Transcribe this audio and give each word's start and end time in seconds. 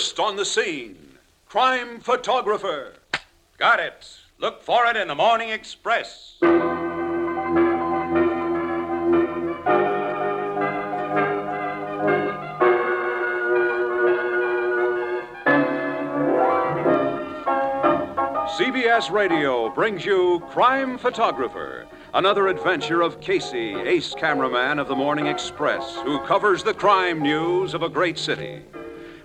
First 0.00 0.18
on 0.18 0.36
the 0.36 0.46
scene, 0.46 1.18
crime 1.46 2.00
photographer. 2.00 2.94
Got 3.58 3.80
it. 3.80 4.08
Look 4.38 4.62
for 4.62 4.86
it 4.86 4.96
in 4.96 5.08
the 5.08 5.14
Morning 5.14 5.50
Express. 5.50 6.38
CBS 18.56 19.10
Radio 19.10 19.68
brings 19.68 20.06
you 20.06 20.40
Crime 20.48 20.96
Photographer, 20.96 21.86
another 22.14 22.48
adventure 22.48 23.02
of 23.02 23.20
Casey, 23.20 23.74
ace 23.74 24.14
cameraman 24.14 24.78
of 24.78 24.88
the 24.88 24.96
Morning 24.96 25.26
Express, 25.26 25.96
who 25.96 26.18
covers 26.20 26.62
the 26.62 26.72
crime 26.72 27.20
news 27.20 27.74
of 27.74 27.82
a 27.82 27.88
great 27.90 28.18
city. 28.18 28.62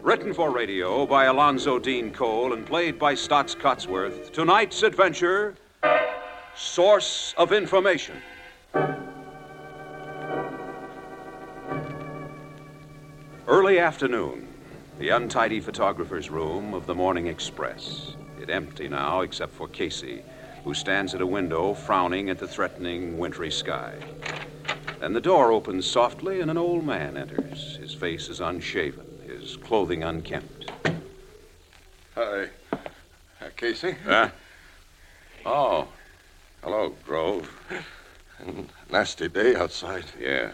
Written 0.06 0.36
for 0.36 0.52
radio 0.52 1.08
by 1.08 1.26
Alonzo 1.26 1.80
Deen 1.80 2.12
Cole 2.12 2.54
and 2.54 2.64
played 2.64 3.00
by 3.00 3.16
Staats 3.16 3.56
Cotsworth, 3.56 4.32
tonight's 4.32 4.84
adventure 4.84 5.56
Source 6.56 7.34
of 7.40 7.52
Information. 7.52 8.22
Early 13.48 13.80
afternoon, 13.80 14.48
the 15.00 15.10
untidy 15.10 15.60
photographer's 15.60 16.30
room 16.30 16.76
of 16.76 16.86
the 16.86 16.94
Morning 16.94 17.26
Express. 17.26 18.14
It 18.40 18.52
empty 18.52 18.88
now, 18.88 19.22
except 19.22 19.54
for 19.54 19.68
Casey, 19.68 20.22
who 20.64 20.76
stands 20.76 21.16
at 21.16 21.22
a 21.22 21.26
window 21.26 21.74
frowning 21.74 22.30
at 22.30 22.38
the 22.38 22.48
threatening 22.48 23.18
wintry 23.18 23.50
sky. 23.50 23.96
Then 25.00 25.14
the 25.14 25.20
door 25.20 25.52
opens 25.52 25.88
softly 25.88 26.42
and 26.42 26.52
an 26.52 26.60
old 26.60 26.86
man 26.86 27.18
enters. 27.18 27.78
His 27.78 27.96
face 27.96 28.30
is 28.30 28.40
unshaven, 28.40 29.08
his 29.28 29.58
clothing 29.58 30.04
unkempt. 30.04 30.72
Hi. 32.16 32.50
Uh, 32.72 33.50
Casey? 33.56 33.96
Huh? 34.06 34.30
Oh. 35.46 35.88
Hello, 36.64 36.94
Grove. 37.06 37.50
Nasty 38.92 39.28
day 39.28 39.56
outside. 39.56 40.06
Yeah. 40.20 40.52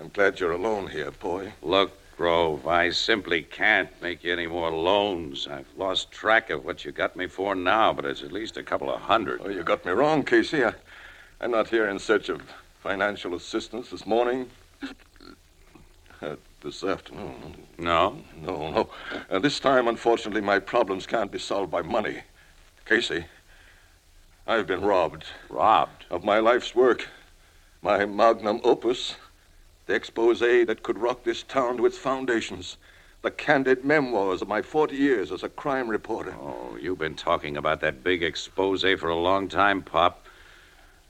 I'm 0.00 0.08
glad 0.08 0.40
you're 0.40 0.52
alone 0.52 0.88
here, 0.88 1.10
boy. 1.10 1.52
Look, 1.62 1.92
Grove, 2.16 2.66
I 2.66 2.90
simply 2.90 3.42
can't 3.42 3.90
make 4.02 4.22
you 4.22 4.32
any 4.32 4.46
more 4.46 4.70
loans. 4.70 5.48
I've 5.48 5.66
lost 5.76 6.10
track 6.10 6.50
of 6.50 6.64
what 6.64 6.84
you 6.84 6.92
got 6.92 7.16
me 7.16 7.26
for 7.26 7.54
now, 7.54 7.92
but 7.92 8.04
it's 8.04 8.22
at 8.22 8.30
least 8.30 8.56
a 8.56 8.62
couple 8.62 8.92
of 8.92 9.00
hundred. 9.00 9.40
Oh, 9.44 9.48
you 9.48 9.62
got 9.62 9.84
me 9.84 9.92
wrong, 9.92 10.22
Casey. 10.22 10.64
I, 10.64 10.74
I'm 11.40 11.50
not 11.50 11.68
here 11.68 11.88
in 11.88 11.98
search 11.98 12.28
of 12.28 12.42
financial 12.82 13.34
assistance 13.34 13.90
this 13.90 14.06
morning. 14.06 14.50
Uh, 16.22 16.36
this 16.62 16.84
afternoon. 16.84 17.56
No? 17.78 18.18
No, 18.36 18.70
no. 18.70 18.90
Uh, 19.30 19.38
this 19.38 19.58
time, 19.58 19.88
unfortunately, 19.88 20.40
my 20.40 20.58
problems 20.58 21.06
can't 21.06 21.32
be 21.32 21.38
solved 21.38 21.70
by 21.70 21.82
money. 21.82 22.22
Casey, 22.84 23.24
I've 24.46 24.66
been 24.66 24.82
robbed 24.82 25.24
Robbed. 25.48 26.06
of 26.10 26.24
my 26.24 26.38
life's 26.38 26.74
work, 26.74 27.08
my 27.82 28.04
magnum 28.04 28.60
opus, 28.64 29.16
the 29.86 29.94
expose 29.94 30.40
that 30.40 30.82
could 30.82 30.98
rock 30.98 31.24
this 31.24 31.42
town 31.42 31.78
to 31.78 31.86
its 31.86 31.96
foundations, 31.96 32.76
the 33.22 33.30
candid 33.30 33.84
memoirs 33.84 34.42
of 34.42 34.48
my 34.48 34.60
40 34.60 34.96
years 34.96 35.32
as 35.32 35.42
a 35.42 35.48
crime 35.48 35.88
reporter. 35.88 36.34
Oh, 36.40 36.76
you've 36.80 36.98
been 36.98 37.14
talking 37.14 37.56
about 37.56 37.80
that 37.80 38.04
big 38.04 38.22
expose 38.22 38.82
for 38.82 39.08
a 39.08 39.16
long 39.16 39.48
time, 39.48 39.82
Pop. 39.82 40.24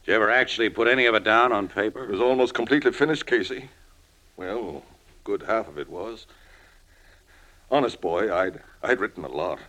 Did 0.04 0.12
you 0.12 0.16
ever 0.16 0.30
actually 0.30 0.68
put 0.70 0.88
any 0.88 1.06
of 1.06 1.14
it 1.14 1.24
down 1.24 1.52
on 1.52 1.68
paper? 1.68 2.04
It 2.04 2.10
was 2.10 2.20
almost 2.20 2.54
completely 2.54 2.92
finished, 2.92 3.26
Casey. 3.26 3.68
Well, 4.36 4.82
good 5.30 5.42
half 5.42 5.68
of 5.68 5.78
it 5.78 5.88
was. 5.88 6.26
Honest 7.70 8.00
boy, 8.00 8.34
I'd 8.34 8.60
I'd 8.82 8.98
written 8.98 9.24
a 9.24 9.28
lot. 9.28 9.60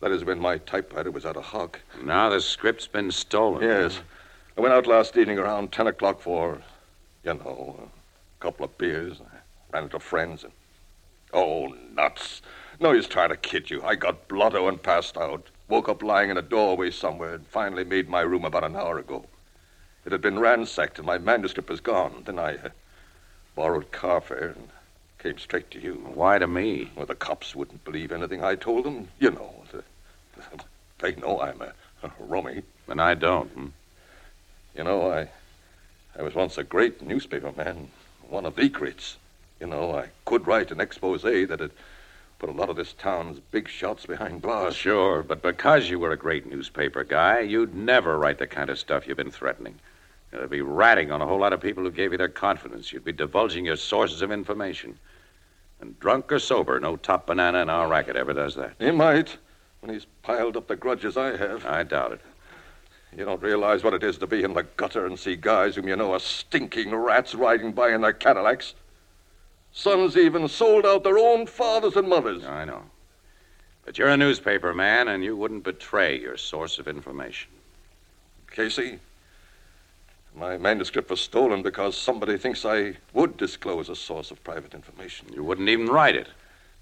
That 0.00 0.12
is 0.12 0.24
when 0.24 0.38
my 0.38 0.58
typewriter 0.58 1.10
was 1.10 1.26
out 1.26 1.36
of 1.36 1.46
hock. 1.46 1.80
Now 2.04 2.28
the 2.28 2.40
script's 2.40 2.86
been 2.86 3.10
stolen. 3.10 3.62
Yes. 3.62 3.98
I 4.56 4.60
went 4.60 4.72
out 4.72 4.86
last 4.86 5.16
evening 5.16 5.40
around 5.40 5.72
10 5.72 5.88
o'clock 5.88 6.20
for, 6.20 6.62
you 7.24 7.34
know, 7.34 7.90
a 7.90 8.40
couple 8.40 8.64
of 8.64 8.78
beers. 8.78 9.20
I 9.20 9.38
ran 9.72 9.82
into 9.82 9.98
friends 9.98 10.44
and. 10.44 10.52
Oh, 11.32 11.74
nuts. 11.92 12.40
No 12.78 12.92
use 12.92 13.08
trying 13.08 13.30
to 13.30 13.36
kid 13.36 13.70
you. 13.70 13.82
I 13.82 13.96
got 13.96 14.28
blotto 14.28 14.68
and 14.68 14.80
passed 14.80 15.16
out. 15.16 15.48
Woke 15.68 15.88
up 15.88 16.04
lying 16.04 16.30
in 16.30 16.36
a 16.36 16.42
doorway 16.42 16.92
somewhere 16.92 17.34
and 17.34 17.46
finally 17.48 17.82
made 17.82 18.08
my 18.08 18.20
room 18.20 18.44
about 18.44 18.62
an 18.62 18.76
hour 18.76 18.98
ago. 18.98 19.26
It 20.06 20.12
had 20.12 20.20
been 20.20 20.38
ransacked 20.38 20.98
and 20.98 21.06
my 21.06 21.18
manuscript 21.18 21.68
was 21.68 21.80
gone. 21.80 22.22
Then 22.24 22.38
I 22.38 22.54
uh, 22.54 22.68
borrowed 23.56 23.90
car 23.90 24.20
fare 24.20 24.54
and 24.56 24.68
came 25.24 25.38
straight 25.38 25.70
to 25.70 25.80
you. 25.80 25.94
Why 26.12 26.38
to 26.38 26.46
me? 26.46 26.90
Well, 26.94 27.06
the 27.06 27.14
cops 27.14 27.56
wouldn't 27.56 27.82
believe 27.82 28.12
anything 28.12 28.44
I 28.44 28.56
told 28.56 28.84
them. 28.84 29.08
You 29.18 29.30
know, 29.30 29.54
the, 29.72 29.82
they 30.98 31.14
know 31.18 31.40
I'm 31.40 31.62
a, 31.62 31.72
a 32.02 32.10
rummy. 32.18 32.62
And 32.88 33.00
I 33.00 33.14
don't. 33.14 33.48
Hmm? 33.48 33.66
You 34.76 34.84
know, 34.84 35.10
I, 35.10 35.28
I 36.18 36.22
was 36.22 36.34
once 36.34 36.58
a 36.58 36.62
great 36.62 37.00
newspaper 37.00 37.52
man, 37.56 37.88
one 38.28 38.44
of 38.44 38.54
the 38.56 38.68
greats. 38.68 39.16
You 39.60 39.66
know, 39.66 39.96
I 39.96 40.08
could 40.26 40.46
write 40.46 40.70
an 40.70 40.80
expose 40.80 41.22
that 41.22 41.58
had 41.58 41.70
put 42.38 42.50
a 42.50 42.52
lot 42.52 42.68
of 42.68 42.76
this 42.76 42.92
town's 42.92 43.40
big 43.50 43.66
shots 43.66 44.04
behind 44.04 44.42
bars. 44.42 44.76
Sure, 44.76 45.22
but 45.22 45.40
because 45.40 45.88
you 45.88 45.98
were 45.98 46.12
a 46.12 46.18
great 46.18 46.44
newspaper 46.44 47.02
guy, 47.02 47.40
you'd 47.40 47.74
never 47.74 48.18
write 48.18 48.36
the 48.36 48.46
kind 48.46 48.68
of 48.68 48.78
stuff 48.78 49.08
you've 49.08 49.16
been 49.16 49.30
threatening. 49.30 49.78
You'd 50.34 50.50
be 50.50 50.60
ratting 50.60 51.10
on 51.10 51.22
a 51.22 51.26
whole 51.26 51.38
lot 51.38 51.54
of 51.54 51.62
people 51.62 51.82
who 51.82 51.90
gave 51.90 52.12
you 52.12 52.18
their 52.18 52.28
confidence. 52.28 52.92
You'd 52.92 53.06
be 53.06 53.12
divulging 53.12 53.64
your 53.64 53.76
sources 53.76 54.20
of 54.20 54.30
information. 54.30 54.98
And 55.80 55.98
drunk 56.00 56.32
or 56.32 56.38
sober, 56.38 56.80
no 56.80 56.96
top 56.96 57.26
banana 57.26 57.62
in 57.62 57.70
our 57.70 57.88
racket 57.88 58.16
ever 58.16 58.32
does 58.32 58.54
that. 58.54 58.74
He 58.78 58.90
might, 58.90 59.36
when 59.80 59.92
he's 59.92 60.06
piled 60.22 60.56
up 60.56 60.68
the 60.68 60.76
grudges 60.76 61.16
I 61.16 61.36
have. 61.36 61.66
I 61.66 61.82
doubt 61.82 62.12
it. 62.12 62.20
You 63.16 63.24
don't 63.24 63.42
realize 63.42 63.84
what 63.84 63.94
it 63.94 64.02
is 64.02 64.18
to 64.18 64.26
be 64.26 64.42
in 64.42 64.54
the 64.54 64.64
gutter 64.76 65.06
and 65.06 65.18
see 65.18 65.36
guys 65.36 65.76
whom 65.76 65.86
you 65.86 65.94
know 65.94 66.12
are 66.12 66.20
stinking 66.20 66.94
rats 66.94 67.34
riding 67.34 67.72
by 67.72 67.90
in 67.90 68.00
their 68.00 68.12
Cadillacs. 68.12 68.74
Sons 69.72 70.16
even 70.16 70.48
sold 70.48 70.86
out 70.86 71.04
their 71.04 71.18
own 71.18 71.46
fathers 71.46 71.96
and 71.96 72.08
mothers. 72.08 72.44
I 72.44 72.64
know. 72.64 72.82
But 73.84 73.98
you're 73.98 74.08
a 74.08 74.16
newspaper 74.16 74.72
man, 74.72 75.08
and 75.08 75.22
you 75.22 75.36
wouldn't 75.36 75.64
betray 75.64 76.18
your 76.18 76.36
source 76.36 76.78
of 76.78 76.88
information. 76.88 77.50
Casey, 78.50 78.98
my 80.34 80.58
manuscript 80.58 81.10
was 81.10 81.20
stolen 81.20 81.62
because 81.62 81.96
somebody 81.96 82.36
thinks 82.36 82.64
I 82.64 82.96
would 83.12 83.36
disclose 83.36 83.88
a 83.88 83.96
source 83.96 84.30
of 84.30 84.42
private 84.42 84.74
information. 84.74 85.28
You 85.32 85.44
wouldn't 85.44 85.68
even 85.68 85.86
write 85.86 86.16
it. 86.16 86.28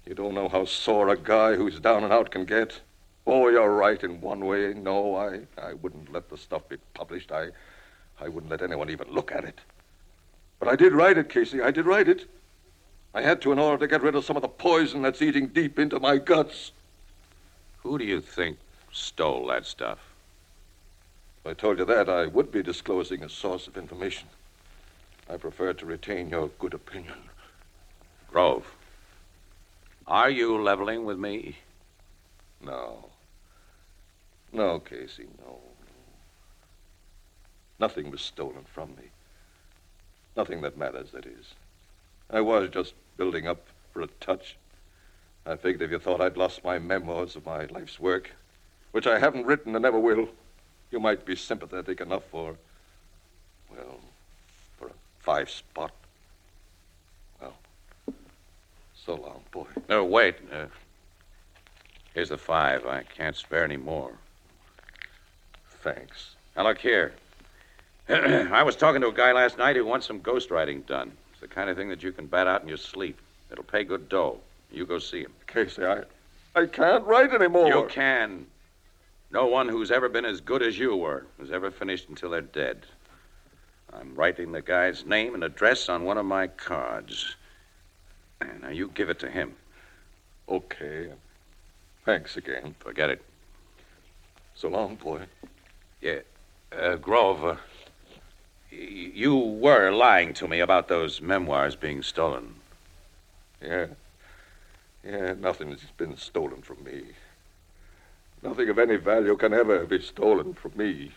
You 0.05 0.15
don't 0.15 0.33
know 0.33 0.49
how 0.49 0.65
sore 0.65 1.09
a 1.09 1.17
guy 1.17 1.55
who's 1.55 1.79
down 1.79 2.03
and 2.03 2.11
out 2.11 2.31
can 2.31 2.45
get. 2.45 2.81
Oh, 3.25 3.47
you're 3.49 3.73
right 3.73 4.03
in 4.03 4.19
one 4.19 4.45
way. 4.45 4.73
No, 4.73 5.15
I, 5.15 5.41
I 5.61 5.73
wouldn't 5.73 6.11
let 6.11 6.29
the 6.29 6.37
stuff 6.37 6.67
be 6.67 6.77
published. 6.93 7.31
I, 7.31 7.49
I 8.19 8.27
wouldn't 8.27 8.51
let 8.51 8.61
anyone 8.61 8.89
even 8.89 9.09
look 9.09 9.31
at 9.31 9.45
it. 9.45 9.59
But 10.59 10.67
I 10.67 10.75
did 10.75 10.93
write 10.93 11.17
it, 11.17 11.29
Casey. 11.29 11.61
I 11.61 11.71
did 11.71 11.85
write 11.85 12.09
it. 12.09 12.29
I 13.13 13.21
had 13.21 13.41
to 13.43 13.51
in 13.51 13.59
order 13.59 13.77
to 13.77 13.87
get 13.87 14.01
rid 14.01 14.15
of 14.15 14.25
some 14.25 14.35
of 14.35 14.41
the 14.41 14.47
poison 14.47 15.03
that's 15.03 15.21
eating 15.21 15.47
deep 15.47 15.77
into 15.77 15.99
my 15.99 16.17
guts. 16.17 16.71
Who 17.83 17.97
do 17.97 18.03
you 18.03 18.19
think 18.19 18.57
stole 18.91 19.45
that 19.47 19.65
stuff? 19.65 20.12
If 21.43 21.49
I 21.49 21.53
told 21.55 21.79
you 21.79 21.85
that, 21.85 22.07
I 22.07 22.27
would 22.27 22.53
be 22.53 22.63
disclosing 22.63 23.21
a 23.21 23.27
source 23.27 23.67
of 23.67 23.75
information. 23.75 24.29
I 25.29 25.35
prefer 25.35 25.73
to 25.73 25.85
retain 25.85 26.29
your 26.29 26.47
good 26.47 26.73
opinion. 26.73 27.17
Grove. 28.31 28.65
Are 30.07 30.29
you 30.29 30.61
leveling 30.61 31.03
with 31.03 31.19
me? 31.19 31.57
No. 32.63 33.09
No, 34.53 34.79
Casey, 34.79 35.25
no. 35.45 35.59
Nothing 37.77 38.09
was 38.09 38.21
stolen 38.21 38.63
from 38.73 38.95
me. 38.95 39.09
Nothing 40.37 40.61
that 40.61 40.77
matters, 40.77 41.11
that 41.11 41.25
is. 41.25 41.55
I 42.29 42.39
was 42.39 42.69
just 42.69 42.93
building 43.17 43.47
up 43.47 43.67
for 43.91 44.01
a 44.01 44.07
touch. 44.21 44.55
I 45.45 45.57
figured 45.57 45.81
if 45.81 45.91
you 45.91 45.99
thought 45.99 46.21
I'd 46.21 46.37
lost 46.37 46.63
my 46.63 46.79
memoirs 46.79 47.35
of 47.35 47.45
my 47.45 47.65
life's 47.65 47.99
work, 47.99 48.31
which 48.91 49.07
I 49.07 49.19
haven't 49.19 49.45
written 49.45 49.75
and 49.75 49.83
never 49.83 49.99
will, 49.99 50.29
you 50.93 50.99
might 50.99 51.25
be 51.25 51.35
sympathetic 51.35 51.99
enough 51.99 52.23
for, 52.29 52.55
well, 53.71 53.99
for 54.77 54.87
a 54.87 54.91
five 55.19 55.49
spot. 55.49 55.91
Well, 57.41 57.55
so 58.93 59.15
long, 59.15 59.41
boy. 59.51 59.65
No, 59.89 60.05
wait. 60.05 60.35
Uh, 60.51 60.67
here's 62.13 62.29
the 62.29 62.37
five. 62.37 62.85
I 62.85 63.01
can't 63.01 63.35
spare 63.35 63.63
any 63.63 63.75
more. 63.75 64.11
Thanks. 65.81 66.35
Now, 66.55 66.63
look 66.63 66.77
here. 66.77 67.13
I 68.09 68.61
was 68.61 68.75
talking 68.75 69.01
to 69.01 69.07
a 69.07 69.13
guy 69.13 69.31
last 69.31 69.57
night 69.57 69.75
who 69.75 69.85
wants 69.85 70.05
some 70.05 70.19
ghostwriting 70.19 70.85
done. 70.85 71.11
It's 71.31 71.41
the 71.41 71.47
kind 71.47 71.71
of 71.71 71.75
thing 71.75 71.89
that 71.89 72.03
you 72.03 72.11
can 72.11 72.27
bat 72.27 72.45
out 72.45 72.61
in 72.61 72.67
your 72.67 72.77
sleep. 72.77 73.17
It'll 73.51 73.63
pay 73.63 73.83
good 73.83 74.09
dough. 74.09 74.39
You 74.71 74.85
go 74.85 74.99
see 74.99 75.21
him. 75.21 75.33
Casey, 75.47 75.85
I, 75.85 76.03
I 76.55 76.67
can't 76.67 77.03
write 77.05 77.33
anymore. 77.33 77.67
You 77.67 77.87
can. 77.89 78.45
No 79.33 79.47
one 79.47 79.67
who's 79.67 79.89
ever 79.89 80.09
been 80.09 80.25
as 80.25 80.41
good 80.41 80.61
as 80.61 80.77
you 80.77 80.95
were 80.95 81.25
has 81.39 81.51
ever 81.51 81.71
finished 81.71 82.07
until 82.07 82.29
they're 82.29 82.41
dead. 82.41 82.85
I'm 83.91 84.13
writing 84.13 84.51
the 84.51 84.61
guy's 84.61 85.05
name 85.05 85.33
and 85.33 85.43
address 85.43 85.89
on 85.89 86.03
one 86.03 86.19
of 86.19 86.25
my 86.25 86.47
cards. 86.47 87.35
Now, 88.61 88.69
you 88.69 88.91
give 88.93 89.09
it 89.09 89.19
to 89.19 89.29
him. 89.29 89.55
Okay. 90.47 91.09
Thanks 92.05 92.37
again. 92.37 92.75
Forget 92.79 93.09
it. 93.09 93.23
So 94.55 94.67
long, 94.69 94.95
boy. 94.95 95.23
Yeah. 95.99 96.19
Uh, 96.71 96.95
Grove, 96.97 97.43
uh, 97.43 97.55
y- 98.71 99.11
you 99.13 99.35
were 99.35 99.91
lying 99.91 100.33
to 100.35 100.47
me 100.47 100.59
about 100.59 100.87
those 100.87 101.21
memoirs 101.21 101.75
being 101.75 102.03
stolen. 102.03 102.53
Yeah. 103.61 103.87
Yeah, 105.03 105.33
nothing's 105.39 105.81
been 105.97 106.17
stolen 106.17 106.61
from 106.61 106.83
me. 106.83 107.03
Nothing 108.43 108.67
of 108.67 108.77
any 108.77 108.97
value 108.97 109.37
can 109.37 109.53
ever 109.53 109.85
be 109.85 110.01
stolen 110.01 110.53
from 110.53 110.73
me. 110.75 111.11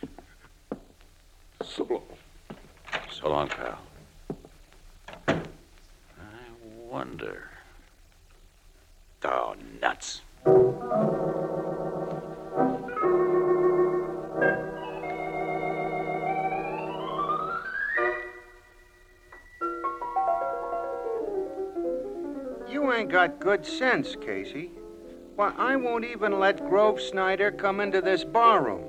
So 1.64 1.84
long. 1.90 2.02
So 3.10 3.28
long, 3.28 3.48
pal. 3.48 3.78
I 5.26 5.34
wonder. 6.88 7.50
Oh, 9.24 9.56
nuts. 9.82 10.20
You 22.70 22.92
ain't 22.92 23.10
got 23.10 23.40
good 23.40 23.66
sense, 23.66 24.14
Casey. 24.20 24.70
Why, 25.36 25.52
I 25.58 25.76
won't 25.76 26.04
even 26.04 26.38
let 26.40 26.66
Grove 26.68 27.00
Snyder 27.00 27.50
come 27.50 27.80
into 27.80 28.00
this 28.00 28.24
barroom. 28.24 28.84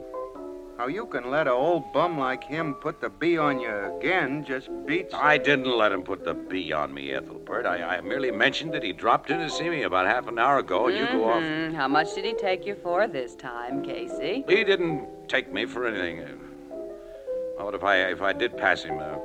How 0.78 0.88
you 0.88 1.06
can 1.08 1.30
let 1.32 1.48
a 1.48 1.52
old 1.52 1.92
bum 1.92 2.18
like 2.20 2.44
him 2.44 2.76
put 2.76 3.02
the 3.02 3.10
bee 3.10 3.38
on 3.38 3.60
you 3.60 3.74
again 3.98 4.46
just 4.46 4.70
beats. 4.86 5.14
I 5.14 5.38
didn't 5.38 5.76
let 5.76 5.92
him 5.92 6.04
put 6.04 6.24
the 6.24 6.36
bee 6.36 6.72
on 6.72 6.94
me, 6.94 7.12
Ethelbert. 7.14 7.66
I, 7.66 7.98
I 7.98 8.02
merely 8.02 8.30
mentioned 8.32 8.74
that 8.76 8.84
he 8.84 8.94
dropped 8.94 9.30
in 9.32 9.40
to 9.40 9.50
see 9.50 9.70
me 9.70 9.84
about 9.84 10.06
half 10.06 10.28
an 10.28 10.38
hour 10.38 10.60
ago, 10.60 10.88
and 10.88 10.96
you 10.98 11.06
go 11.08 11.30
off. 11.30 11.42
Mhm. 11.42 11.74
How 11.74 11.88
much 11.88 12.14
did 12.14 12.26
he 12.26 12.34
take 12.34 12.66
you 12.66 12.76
for 12.76 13.08
this 13.08 13.36
time, 13.36 13.82
Casey? 13.82 14.46
He 14.48 14.64
didn't 14.64 15.28
take 15.28 15.52
me 15.52 15.66
for 15.66 15.86
anything. 15.88 16.22
Uh, 16.22 17.66
What 17.66 17.74
if 17.74 17.84
I 17.84 17.96
if 18.12 18.22
I 18.22 18.32
did 18.34 18.56
pass 18.56 18.84
him? 18.84 19.00
Uh, 19.00 19.18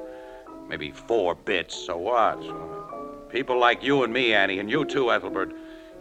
maybe 0.69 0.91
four 0.91 1.35
bits. 1.35 1.77
So 1.77 1.99
what? 1.99 2.39
People 3.29 3.59
like 3.59 3.83
you 3.85 4.03
and 4.05 4.13
me, 4.13 4.33
Annie, 4.33 4.59
and 4.59 4.71
you 4.71 4.87
too, 4.87 5.13
Ethelbert. 5.13 5.53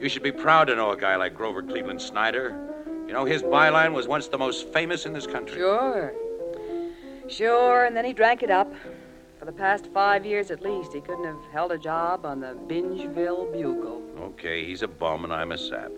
You 0.01 0.09
should 0.09 0.23
be 0.23 0.31
proud 0.31 0.65
to 0.65 0.75
know 0.75 0.89
a 0.89 0.97
guy 0.97 1.15
like 1.15 1.35
Grover 1.35 1.61
Cleveland 1.61 2.01
Snyder. 2.01 2.57
You 3.05 3.13
know, 3.13 3.23
his 3.23 3.43
byline 3.43 3.93
was 3.93 4.07
once 4.07 4.27
the 4.27 4.37
most 4.37 4.67
famous 4.69 5.05
in 5.05 5.13
this 5.13 5.27
country. 5.27 5.57
Sure. 5.57 6.15
Sure, 7.27 7.85
and 7.85 7.95
then 7.95 8.03
he 8.03 8.11
drank 8.11 8.41
it 8.41 8.49
up. 8.49 8.73
For 9.37 9.45
the 9.45 9.51
past 9.51 9.87
five 9.93 10.25
years 10.25 10.49
at 10.49 10.63
least, 10.63 10.91
he 10.91 11.01
couldn't 11.01 11.25
have 11.25 11.43
held 11.51 11.71
a 11.71 11.77
job 11.77 12.25
on 12.25 12.39
the 12.39 12.57
Bingeville 12.67 13.53
Bugle. 13.53 14.01
Okay, 14.19 14.65
he's 14.65 14.81
a 14.81 14.87
bum 14.87 15.23
and 15.23 15.31
I'm 15.31 15.51
a 15.51 15.57
sap. 15.57 15.91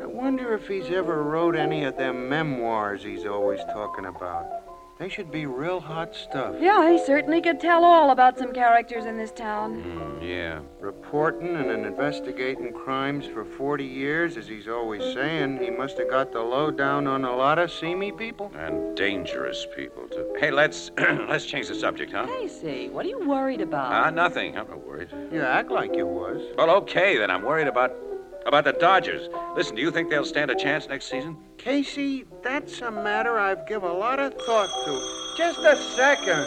I 0.00 0.06
wonder 0.06 0.54
if 0.54 0.66
he's 0.66 0.90
ever 0.90 1.22
wrote 1.22 1.54
any 1.54 1.84
of 1.84 1.98
them 1.98 2.30
memoirs 2.30 3.02
he's 3.02 3.26
always 3.26 3.60
talking 3.74 4.06
about. 4.06 4.69
They 5.00 5.08
should 5.08 5.30
be 5.30 5.46
real 5.46 5.80
hot 5.80 6.14
stuff. 6.14 6.56
Yeah, 6.60 6.92
he 6.92 6.98
certainly 6.98 7.40
could 7.40 7.58
tell 7.58 7.84
all 7.84 8.10
about 8.10 8.38
some 8.38 8.52
characters 8.52 9.06
in 9.06 9.16
this 9.16 9.30
town. 9.30 9.82
Mm, 9.82 10.28
yeah. 10.28 10.60
Reporting 10.78 11.56
and 11.56 11.86
investigating 11.86 12.74
crimes 12.74 13.24
for 13.24 13.46
40 13.46 13.82
years, 13.82 14.36
as 14.36 14.46
he's 14.46 14.68
always 14.68 15.00
saying, 15.14 15.56
he 15.56 15.70
must 15.70 15.96
have 15.96 16.10
got 16.10 16.32
the 16.32 16.42
lowdown 16.42 17.06
on 17.06 17.24
a 17.24 17.34
lot 17.34 17.58
of 17.58 17.72
seamy 17.72 18.12
people. 18.12 18.52
And 18.54 18.94
dangerous 18.94 19.66
people 19.74 20.06
too. 20.06 20.36
Hey, 20.38 20.50
let's 20.50 20.90
let's 20.98 21.46
change 21.46 21.68
the 21.68 21.76
subject, 21.76 22.12
huh? 22.12 22.26
Casey, 22.26 22.90
what 22.90 23.06
are 23.06 23.08
you 23.08 23.26
worried 23.26 23.62
about? 23.62 23.90
Ah, 23.90 24.10
nothing. 24.10 24.58
I'm 24.58 24.68
not 24.68 24.86
worried. 24.86 25.08
You 25.32 25.40
act 25.40 25.70
like 25.70 25.96
you 25.96 26.06
was. 26.06 26.42
Well, 26.58 26.68
okay, 26.82 27.16
then 27.16 27.30
I'm 27.30 27.42
worried 27.42 27.68
about 27.68 27.96
about 28.46 28.64
the 28.64 28.72
Dodgers. 28.72 29.28
Listen, 29.54 29.76
do 29.76 29.82
you 29.82 29.90
think 29.90 30.10
they'll 30.10 30.24
stand 30.24 30.50
a 30.50 30.54
chance 30.54 30.88
next 30.88 31.06
season? 31.06 31.36
Casey, 31.58 32.24
that's 32.42 32.80
a 32.80 32.90
matter 32.90 33.38
I've 33.38 33.66
given 33.66 33.90
a 33.90 33.94
lot 33.94 34.18
of 34.18 34.34
thought 34.34 34.70
to. 34.84 35.34
Just 35.36 35.58
a 35.60 35.76
second. 35.96 36.46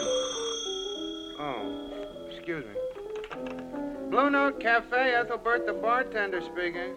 Oh, 1.38 1.90
excuse 2.30 2.64
me. 2.64 2.72
Blue 4.10 4.30
Note 4.30 4.60
Cafe, 4.60 5.14
Ethelbert 5.14 5.66
the 5.66 5.72
bartender 5.72 6.40
speaking. 6.40 6.94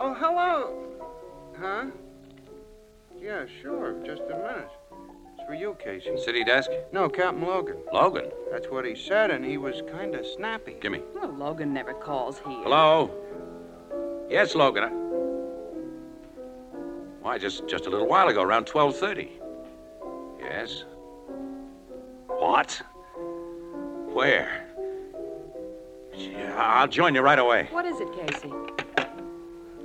Oh, 0.00 0.14
hello. 0.16 0.84
Huh? 1.58 1.86
Yeah, 3.20 3.46
sure. 3.62 3.94
Just 4.04 4.22
a 4.22 4.36
minute. 4.36 4.68
It's 5.36 5.46
for 5.46 5.54
you, 5.54 5.76
Casey. 5.82 6.16
City 6.18 6.44
desk? 6.44 6.70
No, 6.92 7.08
Captain 7.08 7.42
Logan. 7.44 7.78
Logan. 7.92 8.30
That's 8.52 8.68
what 8.68 8.84
he 8.84 8.94
said, 8.94 9.32
and 9.32 9.44
he 9.44 9.58
was 9.58 9.82
kind 9.90 10.14
of 10.14 10.24
snappy. 10.24 10.76
Give 10.80 10.92
me. 10.92 11.02
Well, 11.14 11.32
Logan 11.32 11.72
never 11.72 11.94
calls 11.94 12.38
here. 12.38 12.62
Hello? 12.62 13.10
Yes, 14.28 14.54
Logan. 14.54 14.84
I... 14.84 14.88
Why, 17.22 17.38
just 17.38 17.66
just 17.66 17.86
a 17.86 17.90
little 17.90 18.06
while 18.06 18.28
ago, 18.28 18.42
around 18.42 18.66
12:30. 18.66 19.28
Yes. 20.40 20.84
What? 22.26 22.80
Where? 24.12 24.66
Yeah, 26.14 26.54
I'll 26.56 26.88
join 26.88 27.14
you 27.14 27.20
right 27.20 27.38
away. 27.38 27.68
What 27.70 27.86
is 27.86 28.00
it, 28.00 28.08
Casey? 28.12 28.52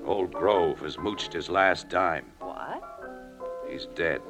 Old 0.06 0.34
Grove 0.34 0.80
has 0.80 0.98
mooched 0.98 1.31
his 1.34 1.50
last 1.50 1.90
dime. 1.90 2.25
What? 2.40 2.84
He's 3.69 3.86
dead. 3.95 4.22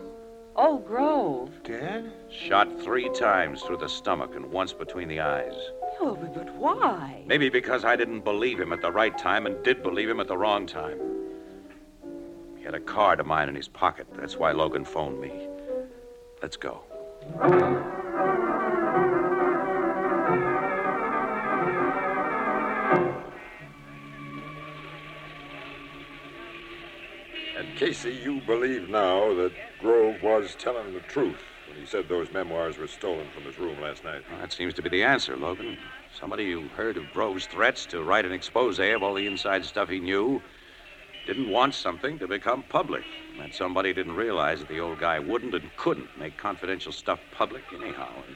Old 0.55 0.85
Grove. 0.85 1.49
Dead? 1.63 2.11
Shot 2.29 2.81
three 2.81 3.09
times 3.09 3.63
through 3.63 3.77
the 3.77 3.87
stomach 3.89 4.35
and 4.35 4.51
once 4.51 4.73
between 4.73 5.07
the 5.07 5.19
eyes. 5.19 5.55
Oh, 6.05 6.17
but, 6.19 6.33
but 6.33 6.53
why? 6.55 7.23
Maybe 7.27 7.47
because 7.47 7.85
I 7.85 7.95
didn't 7.95 8.25
believe 8.25 8.59
him 8.59 8.73
at 8.73 8.81
the 8.81 8.91
right 8.91 9.17
time 9.17 9.45
and 9.45 9.63
did 9.63 9.81
believe 9.81 10.09
him 10.09 10.19
at 10.19 10.27
the 10.27 10.37
wrong 10.37 10.67
time. 10.67 10.99
He 12.57 12.65
had 12.65 12.75
a 12.75 12.79
card 12.81 13.21
of 13.21 13.25
mine 13.25 13.47
in 13.47 13.55
his 13.55 13.69
pocket. 13.69 14.05
That's 14.17 14.35
why 14.35 14.51
Logan 14.51 14.83
phoned 14.83 15.21
me. 15.21 15.47
Let's 16.41 16.57
go. 16.57 16.81
And 27.57 27.77
Casey, 27.77 28.11
you 28.11 28.41
believe 28.41 28.89
now 28.89 29.33
that 29.35 29.53
Grove 29.79 30.21
was 30.21 30.55
telling 30.55 30.93
the 30.93 30.99
truth 30.99 31.39
when 31.73 31.81
he 31.81 31.87
said 31.87 32.07
those 32.07 32.31
memoirs 32.31 32.77
were 32.77 32.87
stolen 32.87 33.27
from 33.33 33.43
his 33.43 33.57
room 33.57 33.79
last 33.81 34.03
night. 34.03 34.21
Well, 34.29 34.39
that 34.41 34.53
seems 34.53 34.73
to 34.75 34.81
be 34.81 34.89
the 34.89 35.03
answer, 35.03 35.35
Logan. 35.35 35.77
Somebody 36.19 36.51
who 36.51 36.67
heard 36.69 36.97
of 36.97 37.11
Grove's 37.11 37.47
threats 37.47 37.85
to 37.87 38.03
write 38.03 38.25
an 38.25 38.31
expose 38.31 38.79
of 38.79 39.01
all 39.01 39.15
the 39.15 39.25
inside 39.25 39.65
stuff 39.65 39.89
he 39.89 39.99
knew 39.99 40.41
didn't 41.25 41.49
want 41.49 41.73
something 41.73 42.19
to 42.19 42.27
become 42.27 42.63
public. 42.69 43.03
That 43.39 43.55
somebody 43.55 43.93
didn't 43.93 44.15
realize 44.15 44.59
that 44.59 44.67
the 44.67 44.79
old 44.79 44.99
guy 44.99 45.17
wouldn't 45.17 45.55
and 45.55 45.75
couldn't 45.77 46.15
make 46.19 46.37
confidential 46.37 46.91
stuff 46.91 47.19
public 47.31 47.63
anyhow. 47.73 48.11
And, 48.27 48.35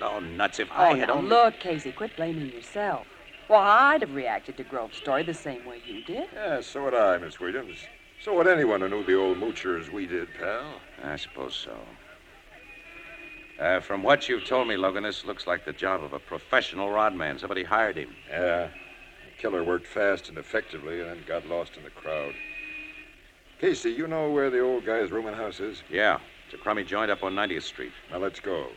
oh, 0.00 0.20
nuts, 0.20 0.58
if 0.60 0.70
I 0.72 0.92
Oh, 0.92 0.94
had 0.94 1.08
now 1.08 1.14
only... 1.14 1.28
look, 1.28 1.60
Casey, 1.60 1.92
quit 1.92 2.16
blaming 2.16 2.50
yourself. 2.50 3.06
Well, 3.48 3.60
I'd 3.60 4.00
have 4.02 4.14
reacted 4.14 4.56
to 4.58 4.64
Grove's 4.64 4.96
story 4.96 5.22
the 5.22 5.34
same 5.34 5.66
way 5.66 5.82
you 5.86 6.04
did. 6.04 6.28
Yeah, 6.32 6.60
so 6.60 6.84
would 6.84 6.94
I, 6.94 7.18
Miss 7.18 7.40
Williams. 7.40 7.78
So 8.22 8.34
would 8.36 8.46
anyone 8.46 8.80
who 8.80 8.88
knew 8.88 9.04
the 9.04 9.14
old 9.14 9.38
moocher 9.38 9.78
as 9.80 9.90
we 9.90 10.06
did, 10.06 10.28
pal. 10.38 10.80
I 11.02 11.16
suppose 11.16 11.54
so. 11.54 11.76
Uh, 13.58 13.80
from 13.80 14.04
what 14.04 14.28
you've 14.28 14.44
told 14.44 14.68
me, 14.68 14.76
Logan, 14.76 15.02
this 15.02 15.24
looks 15.24 15.46
like 15.46 15.64
the 15.64 15.72
job 15.72 16.04
of 16.04 16.12
a 16.12 16.18
professional 16.20 16.90
rodman. 16.90 17.38
Somebody 17.40 17.64
hired 17.64 17.96
him. 17.96 18.14
Yeah. 18.30 18.68
The 18.68 19.42
killer 19.42 19.64
worked 19.64 19.86
fast 19.86 20.28
and 20.28 20.38
effectively 20.38 21.00
and 21.00 21.10
then 21.10 21.24
got 21.26 21.46
lost 21.46 21.76
in 21.76 21.82
the 21.82 21.90
crowd. 21.90 22.34
Casey, 23.60 23.90
you 23.90 24.06
know 24.06 24.30
where 24.30 24.50
the 24.50 24.60
old 24.60 24.86
guy's 24.86 25.10
rooming 25.10 25.32
and 25.32 25.36
house 25.36 25.58
is? 25.58 25.82
Yeah, 25.90 26.20
it's 26.44 26.54
a 26.54 26.58
crummy 26.58 26.84
joint 26.84 27.10
up 27.10 27.24
on 27.24 27.34
90th 27.34 27.64
Street. 27.64 27.92
Now 28.12 28.18
let's 28.18 28.38
go. 28.38 28.68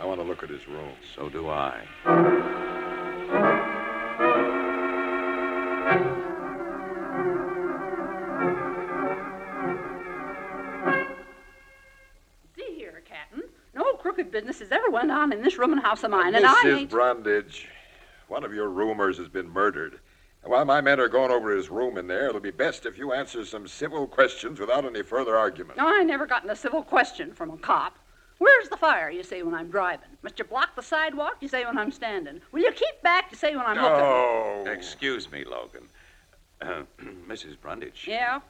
I 0.00 0.06
want 0.06 0.18
to 0.20 0.26
look 0.26 0.42
at 0.42 0.48
his 0.48 0.66
room. 0.66 0.94
So 1.14 1.28
do 1.28 1.50
I. 1.50 1.82
See 12.56 12.74
here, 12.74 13.02
Captain. 13.06 13.42
No 14.04 14.10
crooked 14.10 14.30
business 14.30 14.58
has 14.58 14.70
ever 14.70 14.90
went 14.90 15.10
on 15.10 15.32
in 15.32 15.42
this 15.42 15.56
room 15.58 15.72
and 15.72 15.80
house 15.80 16.04
of 16.04 16.10
mine, 16.10 16.34
and 16.34 16.44
I 16.44 16.52
Mrs. 16.64 16.76
ain't. 16.76 16.90
Brundage, 16.90 17.68
one 18.28 18.44
of 18.44 18.52
your 18.52 18.68
roomers 18.68 19.16
has 19.16 19.28
been 19.28 19.48
murdered. 19.48 19.98
And 20.42 20.52
while 20.52 20.66
my 20.66 20.82
men 20.82 21.00
are 21.00 21.08
going 21.08 21.30
over 21.30 21.56
his 21.56 21.70
room 21.70 21.96
in 21.96 22.06
there, 22.06 22.28
it'll 22.28 22.40
be 22.40 22.50
best 22.50 22.84
if 22.84 22.98
you 22.98 23.14
answer 23.14 23.46
some 23.46 23.66
civil 23.66 24.06
questions 24.06 24.60
without 24.60 24.84
any 24.84 25.02
further 25.02 25.38
argument. 25.38 25.80
I 25.80 26.02
never 26.04 26.26
gotten 26.26 26.50
a 26.50 26.56
civil 26.56 26.82
question 26.82 27.32
from 27.32 27.50
a 27.50 27.56
cop. 27.56 27.98
Where's 28.36 28.68
the 28.68 28.76
fire, 28.76 29.08
you 29.08 29.22
say, 29.22 29.42
when 29.42 29.54
I'm 29.54 29.70
driving? 29.70 30.08
Must 30.22 30.38
you 30.38 30.44
block 30.44 30.76
the 30.76 30.82
sidewalk, 30.82 31.36
you 31.40 31.48
say, 31.48 31.64
when 31.64 31.78
I'm 31.78 31.90
standing? 31.90 32.42
Will 32.52 32.60
you 32.60 32.72
keep 32.72 33.00
back, 33.02 33.30
you 33.30 33.38
say, 33.38 33.56
when 33.56 33.64
I'm 33.64 33.78
hooking? 33.78 34.64
No. 34.66 34.70
Excuse 34.70 35.30
me, 35.32 35.44
Logan. 35.44 35.88
Uh, 36.62 36.84
Mrs. 37.28 37.60
Brundage. 37.60 38.06
Yeah, 38.08 38.40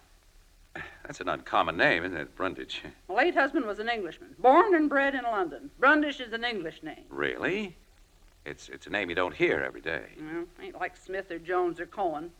That's 1.04 1.20
an 1.20 1.28
uncommon 1.28 1.76
name, 1.76 2.04
isn't 2.04 2.16
it, 2.16 2.34
Brundage? 2.34 2.82
my 3.08 3.14
late 3.14 3.34
husband 3.34 3.66
was 3.66 3.78
an 3.78 3.88
Englishman, 3.88 4.34
born 4.38 4.74
and 4.74 4.88
bred 4.88 5.14
in 5.14 5.22
London. 5.24 5.70
Brundage 5.78 6.20
is 6.20 6.32
an 6.32 6.44
English 6.44 6.82
name. 6.82 7.04
Really? 7.08 7.76
It's 8.44 8.68
it's 8.68 8.86
a 8.86 8.90
name 8.90 9.08
you 9.08 9.14
don't 9.14 9.34
hear 9.34 9.60
every 9.60 9.80
day. 9.80 10.04
Well, 10.18 10.44
ain't 10.62 10.78
like 10.78 10.96
Smith 10.96 11.30
or 11.30 11.38
Jones 11.38 11.80
or 11.80 11.86
Cohen. 11.86 12.30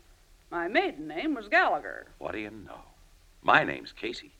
My 0.51 0.67
maiden 0.67 1.07
name 1.07 1.33
was 1.33 1.47
Gallagher. 1.47 2.07
What 2.19 2.33
do 2.33 2.39
you 2.39 2.51
know? 2.51 2.79
My 3.41 3.63
name's 3.63 3.91
Casey. 3.91 4.31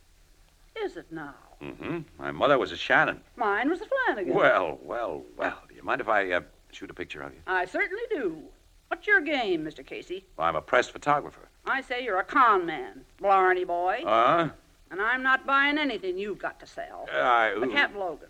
Is 0.76 0.98
it 0.98 1.12
now? 1.12 1.36
Mm-hmm. 1.62 2.00
My 2.20 2.32
mother 2.32 2.58
was 2.60 2.72
a 2.72 2.78
Shannon. 2.78 3.22
Mine 3.38 3.70
was 3.70 3.82
a 3.82 3.86
Flanagan. 3.86 4.34
Well, 4.34 4.78
well, 4.84 5.24
well. 5.38 5.62
Do 5.70 5.76
you 5.76 5.84
mind 5.84 6.02
if 6.02 6.10
I 6.10 6.32
uh, 6.32 6.42
shoot 6.72 6.92
a 6.92 6.94
picture 6.94 7.22
of 7.22 7.34
you? 7.34 7.40
I 7.48 7.66
certainly 7.66 8.04
do. 8.10 8.42
What's 8.90 9.08
your 9.08 9.22
game, 9.22 9.64
Mr. 9.64 9.86
Casey? 9.86 10.26
Well, 10.38 10.48
I'm 10.48 10.56
a 10.56 10.62
press 10.62 10.88
photographer. 10.90 11.48
I 11.66 11.82
say 11.82 12.04
you're 12.04 12.20
a 12.20 12.24
con 12.24 12.66
man, 12.66 13.06
Blarney 13.20 13.64
boy, 13.64 14.04
Uh? 14.06 14.50
and 14.92 15.02
I'm 15.02 15.24
not 15.24 15.46
buying 15.46 15.78
anything 15.78 16.18
you've 16.18 16.40
got 16.40 16.60
to 16.60 16.68
sell. 16.68 17.08
I. 17.12 17.56
But 17.60 17.72
Captain 17.72 18.00
Logan, 18.00 18.30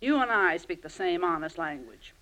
you 0.00 0.20
and 0.20 0.30
I 0.30 0.56
speak 0.58 0.82
the 0.82 0.90
same 0.90 1.24
honest 1.24 1.58
language. 1.58 2.14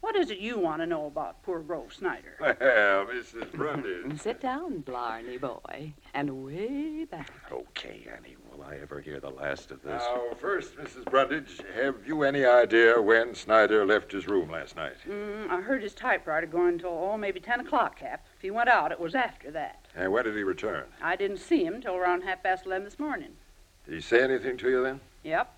What 0.00 0.16
is 0.16 0.30
it 0.30 0.38
you 0.38 0.58
want 0.58 0.80
to 0.80 0.86
know 0.86 1.04
about 1.06 1.42
poor 1.42 1.60
Grove 1.60 1.92
Snyder? 1.92 2.34
Well, 2.40 3.06
Mrs. 3.06 3.52
Brundage. 3.52 4.18
Sit 4.20 4.40
down, 4.40 4.80
Blarney 4.80 5.36
boy, 5.38 5.92
and 6.14 6.44
way 6.44 7.04
back. 7.04 7.30
Okay, 7.52 8.06
Annie. 8.16 8.36
Will 8.50 8.62
I 8.64 8.76
ever 8.76 9.00
hear 9.00 9.20
the 9.20 9.30
last 9.30 9.70
of 9.70 9.82
this? 9.82 10.02
Now, 10.02 10.22
first, 10.40 10.76
Mrs. 10.76 11.04
Brundage, 11.04 11.60
have 11.74 11.96
you 12.06 12.22
any 12.24 12.44
idea 12.44 13.00
when 13.00 13.34
Snyder 13.34 13.84
left 13.86 14.10
his 14.12 14.26
room 14.26 14.50
last 14.50 14.74
night? 14.76 14.96
Mm, 15.08 15.48
I 15.50 15.60
heard 15.60 15.82
his 15.82 15.94
typewriter 15.94 16.46
going 16.46 16.74
until, 16.74 16.90
oh, 16.90 17.16
maybe 17.18 17.38
10 17.40 17.60
o'clock, 17.60 17.98
Cap. 17.98 18.26
If 18.40 18.44
he 18.44 18.50
went 18.50 18.70
out, 18.70 18.90
it 18.90 18.98
was 18.98 19.14
after 19.14 19.50
that. 19.50 19.84
And 19.94 20.10
when 20.12 20.24
did 20.24 20.34
he 20.34 20.42
return? 20.42 20.84
I 21.02 21.14
didn't 21.14 21.36
see 21.40 21.62
him 21.62 21.82
till 21.82 21.94
around 21.94 22.22
half 22.22 22.42
past 22.42 22.64
11 22.64 22.86
this 22.86 22.98
morning. 22.98 23.32
Did 23.84 23.96
he 23.96 24.00
say 24.00 24.22
anything 24.22 24.56
to 24.56 24.70
you 24.70 24.82
then? 24.82 25.00
Yep. 25.24 25.52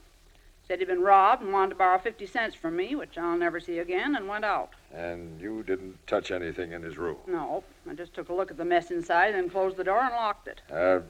Said 0.66 0.80
he'd 0.80 0.88
been 0.88 1.00
robbed 1.00 1.44
and 1.44 1.52
wanted 1.52 1.68
to 1.68 1.74
borrow 1.76 1.96
50 2.00 2.26
cents 2.26 2.56
from 2.56 2.74
me, 2.74 2.96
which 2.96 3.16
I'll 3.16 3.38
never 3.38 3.60
see 3.60 3.78
again, 3.78 4.16
and 4.16 4.26
went 4.26 4.44
out. 4.44 4.70
And 4.92 5.40
you 5.40 5.62
didn't 5.62 6.04
touch 6.08 6.32
anything 6.32 6.72
in 6.72 6.82
his 6.82 6.98
room? 6.98 7.18
No, 7.28 7.62
I 7.88 7.94
just 7.94 8.14
took 8.14 8.30
a 8.30 8.34
look 8.34 8.50
at 8.50 8.56
the 8.56 8.64
mess 8.64 8.90
inside, 8.90 9.26
and 9.26 9.36
then 9.36 9.48
closed 9.48 9.76
the 9.76 9.84
door 9.84 10.00
and 10.00 10.12
locked 10.16 10.48
it. 10.48 10.60
Uh, 10.68 11.02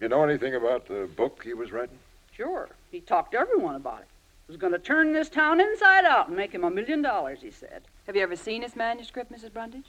you 0.00 0.08
know 0.08 0.22
anything 0.22 0.54
about 0.54 0.86
the 0.86 1.08
book 1.16 1.42
he 1.42 1.54
was 1.54 1.72
writing? 1.72 1.98
Sure. 2.32 2.68
He 2.92 3.00
talked 3.00 3.32
to 3.32 3.38
everyone 3.38 3.74
about 3.74 4.02
it. 4.02 4.08
He 4.46 4.52
Was 4.52 4.60
going 4.60 4.74
to 4.74 4.78
turn 4.78 5.12
this 5.12 5.28
town 5.28 5.60
inside 5.60 6.04
out 6.04 6.28
and 6.28 6.36
make 6.36 6.52
him 6.52 6.62
a 6.62 6.70
million 6.70 7.02
dollars, 7.02 7.40
he 7.42 7.50
said. 7.50 7.82
Have 8.06 8.14
you 8.14 8.22
ever 8.22 8.36
seen 8.36 8.62
his 8.62 8.76
manuscript, 8.76 9.32
Mrs. 9.32 9.52
Brundage? 9.52 9.86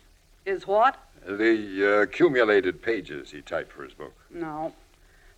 Is 0.49 0.65
what? 0.65 0.97
The 1.27 1.83
uh, 1.99 2.01
accumulated 2.01 2.81
pages 2.81 3.29
he 3.29 3.41
typed 3.41 3.71
for 3.71 3.83
his 3.83 3.93
book. 3.93 4.13
No. 4.31 4.73